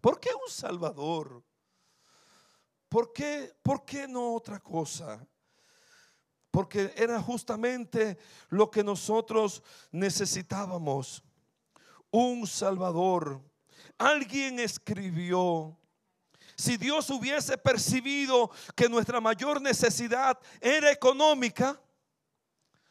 ¿Por 0.00 0.20
qué 0.20 0.30
un 0.34 0.52
Salvador? 0.52 1.42
¿Por 2.88 3.12
qué, 3.12 3.56
¿Por 3.62 3.84
qué 3.84 4.06
no 4.06 4.34
otra 4.34 4.60
cosa? 4.60 5.26
Porque 6.50 6.92
era 6.96 7.20
justamente 7.20 8.18
lo 8.50 8.70
que 8.70 8.84
nosotros 8.84 9.62
necesitábamos. 9.90 11.24
Un 12.10 12.46
Salvador. 12.46 13.42
Alguien 13.98 14.58
escribió, 14.58 15.76
si 16.56 16.76
Dios 16.76 17.08
hubiese 17.10 17.56
percibido 17.58 18.50
que 18.74 18.88
nuestra 18.88 19.20
mayor 19.20 19.60
necesidad 19.60 20.38
era 20.60 20.90
económica, 20.90 21.80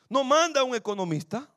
no 0.10 0.24
manda 0.24 0.64
un 0.64 0.76
economista. 0.76 1.50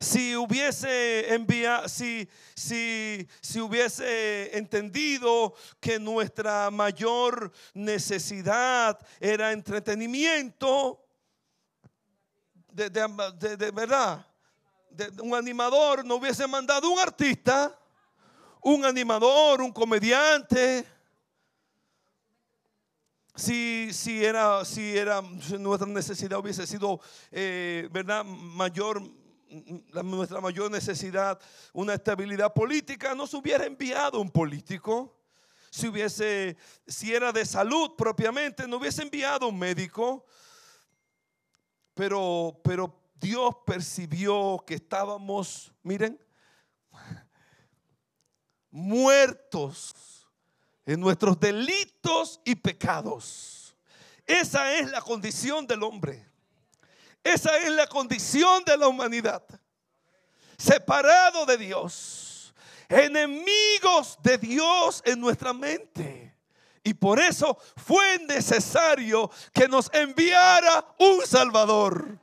Si 0.00 0.36
hubiese 0.36 1.32
enviado, 1.34 1.88
si, 1.88 2.28
si, 2.54 3.26
si 3.40 3.60
hubiese 3.60 4.56
entendido 4.56 5.54
que 5.80 5.98
nuestra 5.98 6.70
mayor 6.70 7.50
necesidad 7.72 8.98
era 9.18 9.52
entretenimiento, 9.52 11.02
de, 12.70 12.90
de 12.90 13.70
verdad, 13.70 14.26
un 15.20 15.34
animador, 15.34 16.04
no 16.04 16.16
hubiese 16.16 16.46
mandado 16.46 16.90
un 16.90 16.98
artista, 16.98 17.76
un 18.62 18.84
animador, 18.84 19.62
un 19.62 19.72
comediante. 19.72 20.86
Si, 23.34 23.90
era, 24.24 24.64
si 24.64 24.96
era 24.96 25.20
nuestra 25.58 25.86
necesidad 25.86 26.38
hubiese 26.38 26.66
sido, 26.66 27.00
eh, 27.30 27.88
¿verdad? 27.92 28.24
Mayor, 28.24 29.02
nuestra 30.02 30.40
mayor 30.40 30.70
necesidad, 30.70 31.38
una 31.74 31.94
estabilidad 31.94 32.52
política, 32.54 33.14
no 33.14 33.26
se 33.26 33.36
hubiera 33.36 33.66
enviado 33.66 34.20
un 34.20 34.30
político. 34.30 35.14
Si 35.70 35.88
hubiese, 35.88 36.56
si 36.86 37.14
era 37.14 37.32
de 37.32 37.44
salud 37.44 37.90
propiamente, 37.96 38.66
no 38.66 38.78
hubiese 38.78 39.02
enviado 39.02 39.48
un 39.48 39.58
médico. 39.58 40.24
Pero, 41.92 42.58
pero 42.64 43.05
Dios 43.20 43.56
percibió 43.64 44.62
que 44.66 44.74
estábamos, 44.74 45.72
miren, 45.82 46.20
muertos 48.70 50.28
en 50.84 51.00
nuestros 51.00 51.38
delitos 51.40 52.40
y 52.44 52.54
pecados. 52.54 53.74
Esa 54.26 54.72
es 54.74 54.90
la 54.90 55.00
condición 55.00 55.66
del 55.66 55.82
hombre. 55.82 56.28
Esa 57.24 57.56
es 57.58 57.70
la 57.70 57.86
condición 57.86 58.64
de 58.64 58.76
la 58.76 58.86
humanidad. 58.86 59.42
Separado 60.58 61.46
de 61.46 61.56
Dios. 61.56 62.54
Enemigos 62.88 64.18
de 64.22 64.38
Dios 64.38 65.02
en 65.04 65.20
nuestra 65.20 65.52
mente. 65.52 66.36
Y 66.84 66.94
por 66.94 67.18
eso 67.18 67.58
fue 67.76 68.18
necesario 68.28 69.28
que 69.52 69.66
nos 69.66 69.92
enviara 69.92 70.86
un 70.98 71.26
Salvador. 71.26 72.20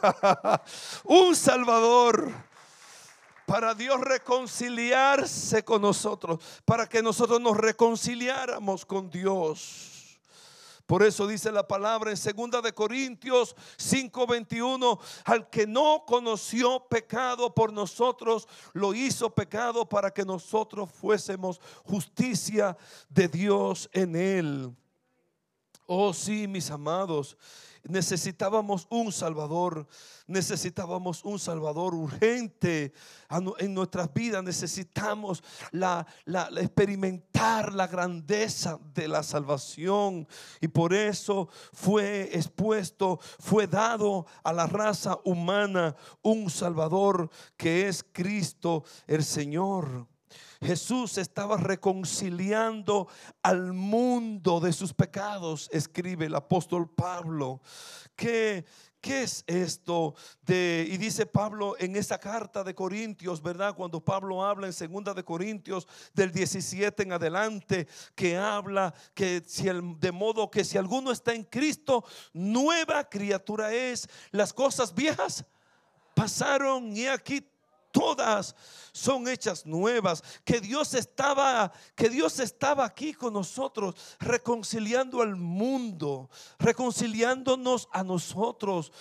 un 1.04 1.34
Salvador 1.36 2.32
para 3.46 3.74
Dios 3.74 4.00
reconciliarse 4.00 5.64
con 5.64 5.82
nosotros, 5.82 6.40
para 6.64 6.88
que 6.88 7.02
nosotros 7.02 7.40
nos 7.40 7.56
reconciliáramos 7.56 8.86
con 8.86 9.10
Dios. 9.10 9.92
Por 10.86 11.02
eso 11.02 11.26
dice 11.26 11.50
la 11.50 11.66
palabra 11.66 12.10
en 12.10 12.16
segunda 12.16 12.60
de 12.60 12.72
Corintios 12.72 13.56
5:21, 13.78 14.98
al 15.24 15.48
que 15.48 15.66
no 15.66 16.04
conoció 16.06 16.86
pecado 16.88 17.54
por 17.54 17.72
nosotros, 17.72 18.46
lo 18.72 18.92
hizo 18.92 19.30
pecado 19.30 19.88
para 19.88 20.10
que 20.10 20.24
nosotros 20.24 20.90
fuésemos 20.90 21.60
justicia 21.84 22.76
de 23.08 23.28
Dios 23.28 23.88
en 23.92 24.16
él. 24.16 24.76
Oh 25.86 26.12
sí, 26.12 26.46
mis 26.46 26.70
amados, 26.70 27.36
necesitábamos 27.84 28.86
un 28.90 29.12
Salvador, 29.12 29.86
necesitábamos 30.26 31.24
un 31.24 31.38
Salvador 31.38 31.94
urgente 31.94 32.92
en 33.58 33.74
nuestras 33.74 34.12
vidas, 34.12 34.42
necesitamos 34.44 35.42
la, 35.72 36.06
experimentar 36.58 37.72
la 37.74 37.86
grandeza 37.86 38.78
de 38.94 39.08
la 39.08 39.22
salvación 39.22 40.26
y 40.60 40.68
por 40.68 40.94
eso 40.94 41.48
fue 41.72 42.30
expuesto, 42.32 43.18
fue 43.38 43.66
dado 43.66 44.26
a 44.44 44.52
la 44.52 44.66
raza 44.66 45.18
humana 45.24 45.96
un 46.22 46.50
Salvador 46.50 47.30
que 47.56 47.88
es 47.88 48.04
Cristo 48.12 48.84
el 49.06 49.24
Señor. 49.24 50.11
Jesús 50.62 51.18
estaba 51.18 51.56
reconciliando 51.56 53.08
al 53.42 53.72
mundo 53.72 54.60
de 54.60 54.72
sus 54.72 54.94
pecados, 54.94 55.68
escribe 55.72 56.26
el 56.26 56.34
apóstol 56.34 56.88
Pablo. 56.88 57.60
¿Qué, 58.14 58.64
¿Qué 59.02 59.24
es 59.24 59.42
esto 59.48 60.14
de 60.42 60.86
y 60.88 60.96
dice 60.96 61.26
Pablo 61.26 61.74
en 61.80 61.96
esa 61.96 62.18
carta 62.18 62.62
de 62.62 62.72
Corintios, 62.72 63.42
¿verdad? 63.42 63.74
Cuando 63.74 64.04
Pablo 64.04 64.44
habla 64.44 64.68
en 64.68 64.72
segunda 64.72 65.12
de 65.12 65.24
Corintios 65.24 65.88
del 66.14 66.30
17 66.30 67.02
en 67.02 67.12
adelante 67.12 67.88
que 68.14 68.36
habla 68.36 68.94
que 69.12 69.42
si 69.44 69.66
el, 69.66 69.98
de 69.98 70.12
modo 70.12 70.48
que 70.48 70.64
si 70.64 70.78
alguno 70.78 71.10
está 71.10 71.34
en 71.34 71.42
Cristo, 71.42 72.04
nueva 72.32 73.08
criatura 73.08 73.74
es. 73.74 74.08
Las 74.30 74.52
cosas 74.52 74.94
viejas 74.94 75.44
pasaron 76.14 76.96
y 76.96 77.08
aquí 77.08 77.44
todas 77.92 78.56
son 78.92 79.28
hechas 79.28 79.64
nuevas, 79.64 80.22
que 80.44 80.60
Dios 80.60 80.94
estaba 80.94 81.72
que 81.94 82.08
Dios 82.08 82.40
estaba 82.40 82.84
aquí 82.84 83.14
con 83.14 83.32
nosotros 83.32 83.94
reconciliando 84.18 85.22
al 85.22 85.36
mundo, 85.36 86.28
reconciliándonos 86.58 87.88
a 87.92 88.02
nosotros 88.02 88.92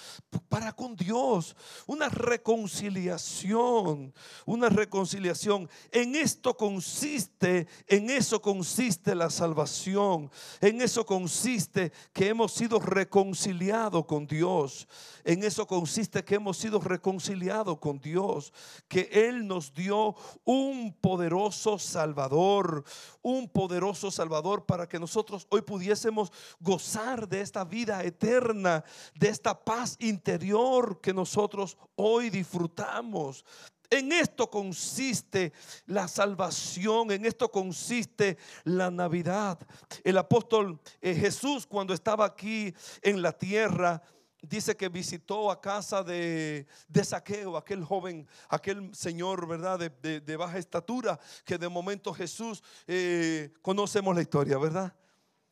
para 0.47 0.73
con 0.73 0.95
Dios, 0.95 1.55
una 1.87 2.09
reconciliación, 2.09 4.13
una 4.45 4.69
reconciliación. 4.69 5.69
En 5.91 6.15
esto 6.15 6.55
consiste, 6.55 7.67
en 7.87 8.09
eso 8.09 8.41
consiste 8.41 9.15
la 9.15 9.29
salvación, 9.29 10.29
en 10.59 10.81
eso 10.81 11.05
consiste 11.05 11.91
que 12.13 12.29
hemos 12.29 12.53
sido 12.53 12.79
reconciliados 12.79 14.05
con 14.05 14.27
Dios, 14.27 14.87
en 15.23 15.43
eso 15.43 15.67
consiste 15.67 16.23
que 16.23 16.35
hemos 16.35 16.57
sido 16.57 16.79
reconciliados 16.79 17.79
con 17.79 17.99
Dios 17.99 18.53
que 18.91 19.09
Él 19.13 19.47
nos 19.47 19.73
dio 19.73 20.17
un 20.43 20.91
poderoso 20.99 21.79
Salvador, 21.79 22.83
un 23.21 23.47
poderoso 23.47 24.11
Salvador 24.11 24.65
para 24.65 24.85
que 24.85 24.99
nosotros 24.99 25.47
hoy 25.49 25.61
pudiésemos 25.61 26.29
gozar 26.59 27.25
de 27.29 27.39
esta 27.39 27.63
vida 27.63 28.03
eterna, 28.03 28.83
de 29.15 29.29
esta 29.29 29.57
paz 29.57 29.95
interior 30.01 30.99
que 30.99 31.13
nosotros 31.13 31.77
hoy 31.95 32.29
disfrutamos. 32.29 33.45
En 33.89 34.11
esto 34.11 34.49
consiste 34.49 35.53
la 35.85 36.09
salvación, 36.09 37.11
en 37.11 37.25
esto 37.25 37.49
consiste 37.49 38.37
la 38.65 38.91
Navidad. 38.91 39.57
El 40.03 40.17
apóstol 40.17 40.81
eh, 40.99 41.15
Jesús 41.15 41.65
cuando 41.65 41.93
estaba 41.93 42.25
aquí 42.25 42.75
en 43.01 43.21
la 43.21 43.31
tierra, 43.31 44.01
dice 44.41 44.75
que 44.75 44.89
visitó 44.89 45.51
a 45.51 45.61
casa 45.61 46.03
de, 46.03 46.65
Saqueo, 47.03 47.57
aquel 47.57 47.83
joven, 47.83 48.27
aquel 48.49 48.93
señor, 48.93 49.47
¿verdad? 49.47 49.79
De, 49.79 50.37
baja 50.37 50.57
estatura, 50.57 51.19
que 51.45 51.57
de 51.57 51.69
momento 51.69 52.13
Jesús, 52.13 52.63
eh, 52.87 53.53
conocemos 53.61 54.15
la 54.15 54.21
historia, 54.21 54.57
¿verdad? 54.57 54.93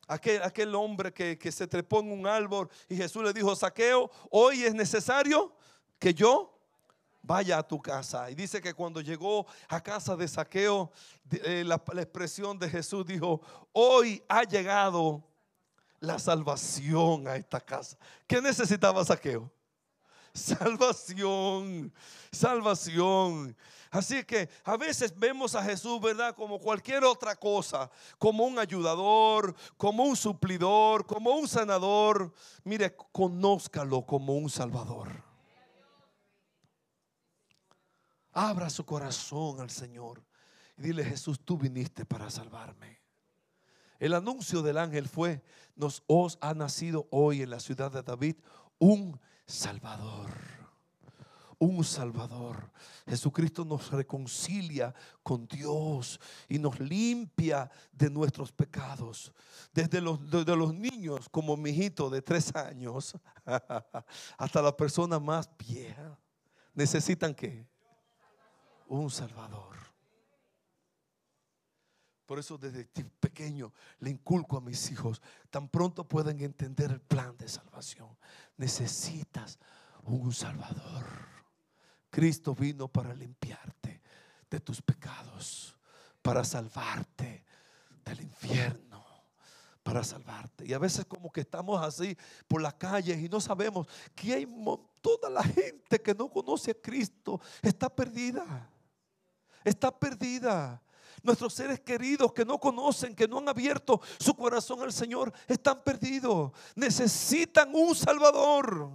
Aquel, 0.08 0.42
aquel 0.42 0.74
hombre 0.74 1.12
que, 1.12 1.38
que 1.38 1.52
se 1.52 1.66
trepó 1.66 2.00
en 2.00 2.10
un 2.10 2.26
árbol 2.26 2.68
y 2.88 2.96
Jesús 2.96 3.22
le 3.22 3.32
dijo, 3.32 3.54
Saqueo, 3.54 4.10
hoy 4.30 4.64
es 4.64 4.74
necesario 4.74 5.54
que 5.98 6.12
yo 6.12 6.60
vaya 7.22 7.58
a 7.58 7.62
tu 7.62 7.80
casa. 7.80 8.30
Y 8.30 8.34
dice 8.34 8.60
que 8.60 8.74
cuando 8.74 9.00
llegó 9.00 9.46
a 9.68 9.80
casa 9.80 10.16
de 10.16 10.26
saqueo, 10.26 10.90
eh, 11.30 11.62
la, 11.64 11.76
expresión 11.76 12.58
de 12.58 12.68
Jesús 12.68 13.06
dijo, 13.06 13.40
hoy 13.72 14.22
ha 14.28 14.42
llegado 14.44 15.29
la 16.00 16.18
salvación 16.18 17.28
a 17.28 17.36
esta 17.36 17.60
casa. 17.60 17.96
¿Qué 18.26 18.40
necesitaba 18.40 19.04
saqueo? 19.04 19.50
Salvación, 20.32 21.92
salvación. 22.32 23.56
Así 23.90 24.22
que 24.24 24.48
a 24.64 24.76
veces 24.76 25.16
vemos 25.18 25.54
a 25.54 25.62
Jesús, 25.62 26.00
¿verdad? 26.00 26.34
Como 26.34 26.60
cualquier 26.60 27.04
otra 27.04 27.34
cosa, 27.34 27.90
como 28.18 28.44
un 28.44 28.58
ayudador, 28.58 29.54
como 29.76 30.04
un 30.04 30.16
suplidor, 30.16 31.04
como 31.06 31.30
un 31.32 31.48
sanador. 31.48 32.32
Mire, 32.62 32.96
conózcalo 33.12 34.06
como 34.06 34.34
un 34.34 34.48
salvador. 34.48 35.24
Abra 38.32 38.70
su 38.70 38.86
corazón 38.86 39.60
al 39.60 39.70
Señor 39.70 40.24
y 40.78 40.82
dile, 40.82 41.04
Jesús, 41.04 41.40
tú 41.44 41.58
viniste 41.58 42.04
para 42.06 42.30
salvarme. 42.30 42.99
El 44.00 44.14
anuncio 44.14 44.62
del 44.62 44.78
ángel 44.78 45.08
fue, 45.08 45.42
nos 45.76 46.02
os 46.08 46.38
ha 46.40 46.52
nacido 46.54 47.06
hoy 47.10 47.42
en 47.42 47.50
la 47.50 47.60
ciudad 47.60 47.92
de 47.92 48.02
David 48.02 48.34
un 48.80 49.20
Salvador. 49.46 50.30
Un 51.58 51.84
Salvador. 51.84 52.72
Jesucristo 53.06 53.64
nos 53.64 53.92
reconcilia 53.92 54.92
con 55.22 55.46
Dios 55.46 56.18
y 56.48 56.58
nos 56.58 56.80
limpia 56.80 57.70
de 57.92 58.10
nuestros 58.10 58.50
pecados. 58.50 59.32
Desde 59.72 60.00
los, 60.00 60.18
los 60.22 60.74
niños, 60.74 61.28
como 61.28 61.56
mi 61.56 61.70
hijito 61.70 62.10
de 62.10 62.22
tres 62.22 62.56
años, 62.56 63.14
hasta 64.38 64.62
la 64.62 64.76
persona 64.76 65.20
más 65.20 65.48
vieja. 65.56 66.18
¿Necesitan 66.74 67.34
qué? 67.34 67.70
un 68.90 69.08
Salvador. 69.08 69.89
Por 72.30 72.38
eso 72.38 72.56
desde 72.56 72.84
pequeño 73.18 73.72
le 73.98 74.10
inculco 74.10 74.56
a 74.56 74.60
mis 74.60 74.92
hijos, 74.92 75.20
tan 75.50 75.68
pronto 75.68 76.06
pueden 76.06 76.40
entender 76.42 76.92
el 76.92 77.00
plan 77.00 77.36
de 77.36 77.48
salvación. 77.48 78.16
Necesitas 78.56 79.58
un 80.04 80.32
Salvador. 80.32 81.04
Cristo 82.08 82.54
vino 82.54 82.86
para 82.86 83.12
limpiarte 83.14 84.00
de 84.48 84.60
tus 84.60 84.80
pecados, 84.80 85.76
para 86.22 86.44
salvarte 86.44 87.44
del 88.04 88.20
infierno, 88.20 89.04
para 89.82 90.04
salvarte. 90.04 90.64
Y 90.64 90.72
a 90.72 90.78
veces 90.78 91.06
como 91.06 91.32
que 91.32 91.40
estamos 91.40 91.84
así 91.84 92.16
por 92.46 92.62
las 92.62 92.74
calles 92.74 93.18
y 93.18 93.28
no 93.28 93.40
sabemos 93.40 93.88
que 94.14 94.34
hay 94.34 94.46
toda 95.00 95.28
la 95.30 95.42
gente 95.42 96.00
que 96.00 96.14
no 96.14 96.30
conoce 96.30 96.70
a 96.70 96.80
Cristo, 96.80 97.40
está 97.60 97.88
perdida 97.88 98.70
está 99.64 99.90
perdida. 99.90 100.82
Nuestros 101.22 101.54
seres 101.54 101.80
queridos 101.80 102.32
que 102.32 102.44
no 102.44 102.58
conocen, 102.58 103.14
que 103.14 103.28
no 103.28 103.38
han 103.38 103.48
abierto 103.48 104.00
su 104.18 104.34
corazón 104.34 104.82
al 104.82 104.92
Señor, 104.92 105.32
están 105.46 105.82
perdidos. 105.82 106.52
Necesitan 106.74 107.74
un 107.74 107.94
Salvador. 107.94 108.90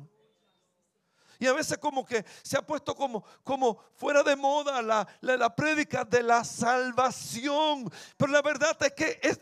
Y 1.39 1.47
a 1.47 1.53
veces 1.53 1.77
como 1.77 2.05
que 2.05 2.25
se 2.43 2.57
ha 2.57 2.61
puesto 2.61 2.95
como, 2.95 3.23
como 3.43 3.77
fuera 3.95 4.23
de 4.23 4.35
moda 4.35 4.81
la, 4.81 5.07
la, 5.21 5.55
prédica 5.55 6.05
de 6.05 6.23
la 6.23 6.43
salvación. 6.43 7.91
Pero 8.17 8.31
la 8.31 8.41
verdad 8.41 8.77
es 8.81 8.93
que 8.93 9.19
es, 9.21 9.39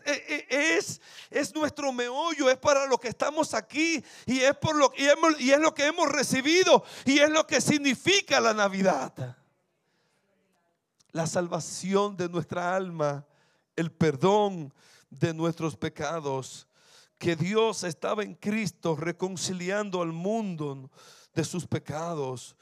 es, 0.48 1.00
es, 1.30 1.54
nuestro 1.54 1.92
meollo, 1.92 2.50
es 2.50 2.58
para 2.58 2.86
lo 2.86 2.98
que 2.98 3.08
estamos 3.08 3.54
aquí 3.54 4.04
y 4.26 4.40
es, 4.40 4.56
por 4.56 4.74
lo, 4.74 4.92
y, 4.96 5.04
y 5.44 5.52
es 5.52 5.60
lo 5.60 5.72
que 5.72 5.86
hemos 5.86 6.10
recibido 6.10 6.84
y 7.04 7.18
es 7.18 7.30
lo 7.30 7.46
que 7.46 7.60
significa 7.60 8.40
la 8.40 8.54
Navidad 8.54 9.36
la 11.14 11.26
salvación 11.28 12.16
de 12.16 12.28
nuestra 12.28 12.74
alma, 12.74 13.24
el 13.76 13.92
perdón 13.92 14.74
de 15.08 15.32
nuestros 15.32 15.76
pecados, 15.76 16.66
que 17.18 17.36
Dios 17.36 17.84
estaba 17.84 18.24
en 18.24 18.34
Cristo 18.34 18.96
reconciliando 18.96 20.02
al 20.02 20.10
mundo 20.10 20.90
de 21.32 21.44
sus 21.44 21.68
pecados, 21.68 22.56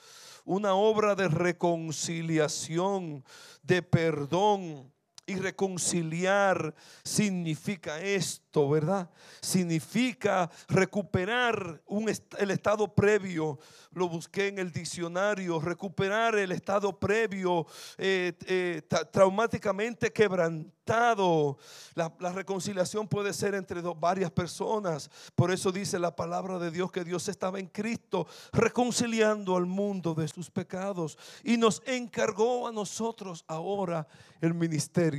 una 0.45 0.75
obra 0.75 1.15
de 1.15 1.29
reconciliación, 1.29 3.25
de 3.63 3.83
perdón. 3.83 4.92
Y 5.25 5.37
reconciliar 5.37 6.75
significa 7.05 8.01
esto, 8.01 8.69
¿verdad? 8.69 9.09
Significa 9.41 10.51
recuperar 10.69 11.81
un 11.87 12.09
el 12.09 12.51
estado 12.51 12.93
previo 12.93 13.59
lo 13.95 14.09
busqué 14.09 14.49
en 14.49 14.59
el 14.59 14.73
diccionario, 14.73 15.61
recuperar 15.61 16.37
el 16.37 16.53
estado 16.53 16.99
previo, 16.99 17.67
eh, 17.99 18.33
eh, 18.47 18.83
traumáticamente 19.11 20.13
quebrantado. 20.13 21.59
La, 21.95 22.11
reconciliación 22.33 23.07
puede 23.07 23.33
ser 23.33 23.55
entre 23.55 23.81
varias 23.81 24.31
personas. 24.31 25.11
Por 25.35 25.53
eso 25.53 25.71
dice 25.71 25.99
la 25.99 26.15
palabra 26.15 26.59
de 26.59 26.71
Dios 26.71 26.91
que 26.91 27.05
Dios 27.05 27.29
estaba 27.29 27.61
en 27.61 27.67
Cristo 27.67 28.27
reconciliando 28.53 29.57
al 29.57 29.67
mundo 29.67 30.15
de 30.15 30.27
sus 30.29 30.51
pecados 30.51 31.19
y 31.45 31.57
nos 31.57 31.83
encargó 31.87 32.67
a 32.67 32.73
nosotros 32.73 33.45
ahora 33.47 34.07
el 34.41 34.55
ministerio 34.55 35.12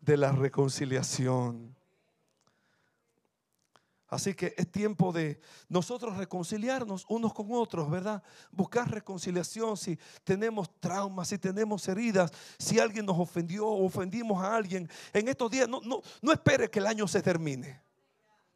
de 0.00 0.16
la 0.16 0.32
reconciliación. 0.32 1.76
Así 4.08 4.34
que 4.34 4.54
es 4.56 4.70
tiempo 4.70 5.12
de 5.12 5.40
nosotros 5.68 6.16
reconciliarnos 6.16 7.04
unos 7.08 7.34
con 7.34 7.48
otros, 7.50 7.90
¿verdad? 7.90 8.22
Buscar 8.52 8.88
reconciliación 8.88 9.76
si 9.76 9.98
tenemos 10.22 10.70
traumas, 10.78 11.28
si 11.28 11.38
tenemos 11.38 11.86
heridas, 11.88 12.30
si 12.56 12.78
alguien 12.78 13.04
nos 13.04 13.18
ofendió 13.18 13.66
ofendimos 13.66 14.42
a 14.42 14.56
alguien. 14.56 14.88
En 15.12 15.26
estos 15.26 15.50
días 15.50 15.68
no, 15.68 15.80
no, 15.82 16.02
no 16.22 16.32
espere 16.32 16.70
que 16.70 16.78
el 16.78 16.86
año 16.86 17.08
se 17.08 17.20
termine. 17.20 17.85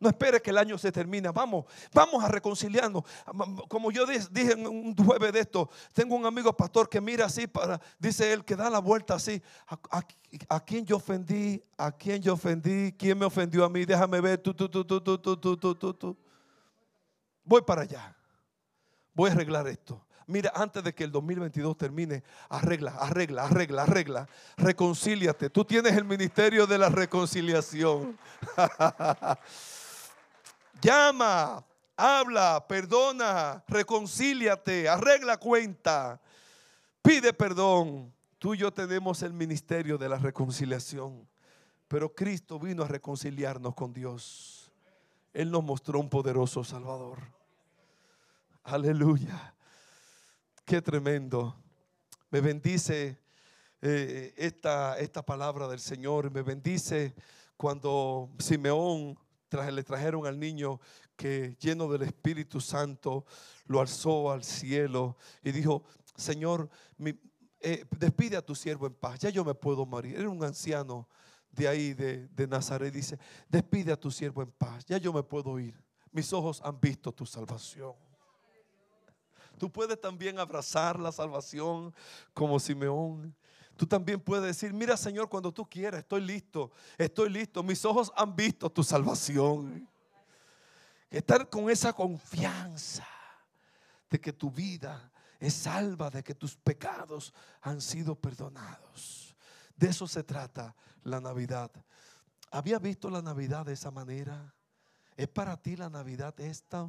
No 0.01 0.09
espere 0.09 0.41
que 0.41 0.49
el 0.49 0.57
año 0.57 0.79
se 0.79 0.91
termine. 0.91 1.29
Vamos, 1.29 1.67
vamos 1.93 2.25
a 2.25 2.29
reconciliarnos. 2.29 3.05
Como 3.69 3.93
yo 3.93 4.07
dije 4.07 4.53
en 4.53 4.67
un 4.67 4.97
jueves 4.97 5.31
de 5.31 5.41
esto, 5.41 5.69
tengo 5.93 6.17
un 6.17 6.25
amigo 6.25 6.57
pastor 6.57 6.89
que 6.89 7.03
mira 7.03 7.27
así 7.27 7.47
para, 7.47 7.79
dice 7.99 8.33
él, 8.33 8.43
que 8.43 8.57
da 8.57 8.71
la 8.71 8.79
vuelta 8.79 9.17
así. 9.17 9.43
¿A, 10.49 10.61
quién 10.61 10.87
yo 10.87 10.97
ofendí? 10.97 11.63
¿A 11.77 11.93
quién 11.93 12.23
yo 12.23 12.33
ofendí? 12.33 12.93
¿Quién 12.93 13.19
me 13.19 13.27
ofendió 13.27 13.63
a 13.63 13.69
mí? 13.69 13.85
Déjame 13.85 14.23
ver. 14.23 14.39
Tú, 14.39 14.55
tú, 14.55 14.71
tú, 14.71 14.83
tú, 14.87 15.01
tú, 15.03 15.37
tú, 15.37 15.57
tú, 15.75 15.95
tú. 15.95 16.17
Voy 17.45 17.61
para 17.61 17.83
allá. 17.83 18.17
Voy 19.13 19.29
a 19.29 19.35
arreglar 19.35 19.69
esto. 19.69 20.03
Mira, 20.27 20.51
antes 20.55 20.83
de 20.83 20.95
que 20.95 21.05
el 21.05 21.13
2022 21.13 21.77
termine, 21.77 22.23
arregla, 22.49 22.93
arregla, 22.93 23.45
arregla, 23.45 23.83
arregla. 23.83 24.29
Reconcíliate. 24.57 25.51
Tú 25.51 25.62
tienes 25.62 25.95
el 25.95 26.07
ministerio 26.07 26.66
de 26.66 26.79
la 26.79 26.89
reconciliación. 26.89 28.16
Llama, 30.83 31.64
habla, 31.97 32.64
perdona, 32.66 33.62
reconcíliate, 33.68 34.89
arregla 34.89 35.37
cuenta, 35.37 36.20
pide 37.03 37.33
perdón. 37.33 38.12
Tú 38.39 38.55
y 38.55 38.59
yo 38.59 38.72
tenemos 38.72 39.22
el 39.22 39.35
ministerio 39.35 39.99
de 39.99 40.09
la 40.09 40.16
reconciliación, 40.16 41.28
pero 41.89 42.14
Cristo 42.14 42.59
vino 42.59 42.83
a 42.83 42.89
reconciliarnos 42.89 43.74
con 43.74 43.93
Dios. 43.93 44.72
Él 45.35 45.51
nos 45.51 45.62
mostró 45.62 46.01
un 46.01 46.09
poderoso 46.09 46.64
Salvador. 46.64 47.18
Aleluya. 48.64 49.55
Qué 50.64 50.81
tremendo. 50.81 51.55
Me 52.31 52.41
bendice 52.41 53.18
eh, 53.83 54.33
esta, 54.37 54.99
esta 54.99 55.22
palabra 55.22 55.68
del 55.68 55.81
Señor. 55.81 56.31
Me 56.31 56.43
bendice 56.43 57.14
cuando 57.57 58.31
Simeón 58.39 59.18
le 59.53 59.82
trajeron 59.82 60.26
al 60.26 60.38
niño 60.38 60.80
que 61.16 61.57
lleno 61.61 61.90
del 61.90 62.03
Espíritu 62.03 62.61
Santo 62.61 63.24
lo 63.66 63.80
alzó 63.80 64.30
al 64.30 64.44
cielo 64.44 65.16
y 65.42 65.53
dijo, 65.53 65.84
Señor, 66.16 66.68
eh, 67.61 67.84
despide 67.98 68.36
a 68.36 68.42
tu 68.42 68.55
siervo 68.55 68.86
en 68.86 68.94
paz, 68.94 69.18
ya 69.18 69.30
yo 69.30 69.44
me 69.44 69.55
puedo 69.55 69.84
morir. 69.84 70.16
Era 70.16 70.28
un 70.28 70.42
anciano 70.44 71.09
de 71.51 71.68
ahí, 71.68 71.94
de, 71.94 72.28
de 72.28 72.46
Nazaret, 72.46 72.92
dice, 72.92 73.18
despide 73.48 73.92
a 73.92 73.96
tu 73.98 74.11
siervo 74.11 74.42
en 74.42 74.53
paz, 74.53 74.84
ya 74.86 74.98
yo 74.98 75.12
me 75.12 75.22
puedo 75.22 75.59
ir. 75.59 75.74
Mis 76.12 76.32
ojos 76.32 76.61
han 76.64 76.80
visto 76.80 77.12
tu 77.12 77.26
salvación. 77.26 77.94
Tú 79.59 79.70
puedes 79.70 80.01
también 80.01 80.38
abrazar 80.38 80.98
la 80.98 81.12
salvación 81.12 81.92
como 82.32 82.59
Simeón. 82.59 83.36
Tú 83.81 83.87
también 83.87 84.20
puedes 84.20 84.45
decir, 84.45 84.74
mira 84.74 84.95
Señor, 84.95 85.31
cuando 85.31 85.51
tú 85.51 85.64
quieras, 85.64 86.01
estoy 86.01 86.20
listo, 86.20 86.70
estoy 86.99 87.31
listo. 87.31 87.62
Mis 87.62 87.83
ojos 87.87 88.12
han 88.14 88.37
visto 88.37 88.68
tu 88.68 88.85
salvación. 88.85 89.89
Estar 91.09 91.49
con 91.49 91.70
esa 91.70 91.95
confianza 91.95 93.07
de 94.11 94.20
que 94.20 94.35
tu 94.35 94.51
vida 94.51 95.11
es 95.39 95.55
salva, 95.55 96.11
de 96.11 96.22
que 96.22 96.35
tus 96.35 96.57
pecados 96.57 97.33
han 97.62 97.81
sido 97.81 98.14
perdonados. 98.14 99.35
De 99.74 99.89
eso 99.89 100.07
se 100.07 100.24
trata 100.24 100.76
la 101.03 101.18
Navidad. 101.18 101.70
¿Había 102.51 102.78
visto 102.78 103.09
la 103.09 103.22
Navidad 103.22 103.64
de 103.64 103.72
esa 103.72 103.91
manera? 103.91 104.55
¿Es 105.16 105.28
para 105.28 105.57
ti 105.57 105.74
la 105.74 105.89
Navidad 105.89 106.39
esta? 106.39 106.87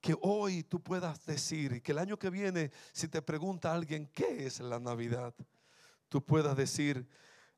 Que 0.00 0.16
hoy 0.22 0.62
tú 0.62 0.80
puedas 0.80 1.26
decir 1.26 1.74
y 1.74 1.82
que 1.82 1.92
el 1.92 1.98
año 1.98 2.18
que 2.18 2.30
viene, 2.30 2.70
si 2.90 3.06
te 3.06 3.20
pregunta 3.20 3.70
alguien 3.70 4.06
qué 4.14 4.46
es 4.46 4.60
la 4.60 4.80
Navidad, 4.80 5.34
tú 6.10 6.22
puedas 6.22 6.54
decir 6.56 7.08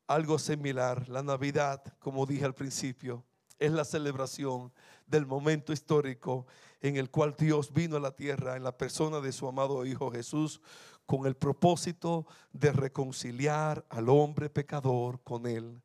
algo 0.07 0.39
similar. 0.39 1.09
La 1.09 1.23
Navidad, 1.23 1.83
como 1.99 2.27
dije 2.27 2.45
al 2.45 2.55
principio, 2.55 3.25
es 3.59 3.73
la 3.73 3.85
celebración 3.85 4.73
del 5.07 5.27
momento 5.27 5.73
histórico 5.73 6.47
en 6.81 6.97
el 6.97 7.11
cual 7.11 7.35
Dios 7.37 7.73
vino 7.73 7.97
a 7.97 8.01
la 8.01 8.15
tierra 8.15 8.57
en 8.57 8.63
la 8.63 8.77
persona 8.77 9.21
de 9.21 9.33
su 9.33 9.49
amado 9.49 9.85
Hijo 9.85 10.11
Jesús 10.11 10.61
con 11.07 11.27
el 11.27 11.35
propósito 11.35 12.27
de 12.53 12.73
reconciliar 12.73 13.85
al 13.89 14.09
hombre 14.09 14.51
pecador 14.51 15.21
con 15.23 15.47
Él 15.47 15.83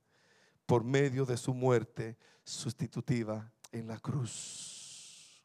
por 0.65 0.83
medio 0.83 1.25
de 1.25 1.37
su 1.37 1.53
muerte 1.53 2.17
sustitutiva 2.43 3.51
en 3.71 3.87
la 3.87 3.97
cruz. 3.97 5.43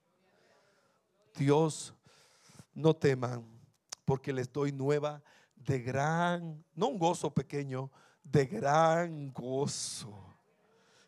Dios, 1.35 1.95
no 2.75 2.95
teman 2.95 3.45
porque 4.05 4.33
les 4.33 4.53
doy 4.53 4.73
nueva 4.73 5.23
de 5.65 5.81
gran, 5.81 6.65
no 6.75 6.89
un 6.89 6.99
gozo 6.99 7.33
pequeño, 7.33 7.91
de 8.23 8.47
gran 8.47 9.33
gozo, 9.33 10.13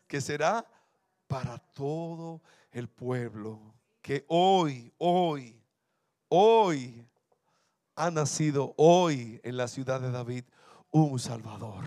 que 0.07 0.21
será 0.21 0.65
para 1.27 1.57
todo 1.57 2.41
el 2.71 2.87
pueblo, 2.87 3.59
que 4.01 4.25
hoy, 4.27 4.93
hoy, 4.97 5.59
hoy 6.29 7.07
ha 7.95 8.11
nacido 8.11 8.73
hoy 8.77 9.39
en 9.43 9.57
la 9.57 9.67
ciudad 9.67 10.01
de 10.01 10.11
David 10.11 10.43
un 10.91 11.19
Salvador, 11.19 11.85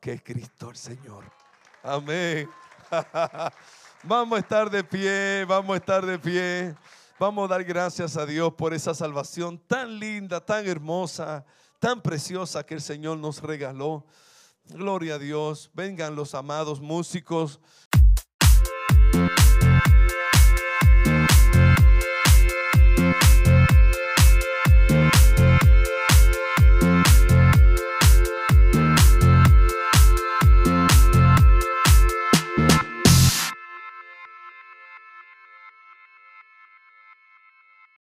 que 0.00 0.12
es 0.12 0.22
Cristo 0.22 0.70
el 0.70 0.76
Señor. 0.76 1.24
Amén. 1.82 2.48
Vamos 4.04 4.36
a 4.36 4.40
estar 4.40 4.68
de 4.68 4.82
pie, 4.82 5.44
vamos 5.46 5.74
a 5.74 5.76
estar 5.76 6.04
de 6.04 6.18
pie. 6.18 6.74
Vamos 7.22 7.44
a 7.44 7.54
dar 7.54 7.62
gracias 7.62 8.16
a 8.16 8.26
Dios 8.26 8.52
por 8.54 8.74
esa 8.74 8.94
salvación 8.94 9.56
tan 9.68 10.00
linda, 10.00 10.44
tan 10.44 10.66
hermosa, 10.66 11.46
tan 11.78 12.02
preciosa 12.02 12.66
que 12.66 12.74
el 12.74 12.80
Señor 12.80 13.16
nos 13.18 13.40
regaló. 13.40 14.04
Gloria 14.64 15.14
a 15.14 15.18
Dios. 15.20 15.70
Vengan 15.72 16.16
los 16.16 16.34
amados 16.34 16.80
músicos. 16.80 17.60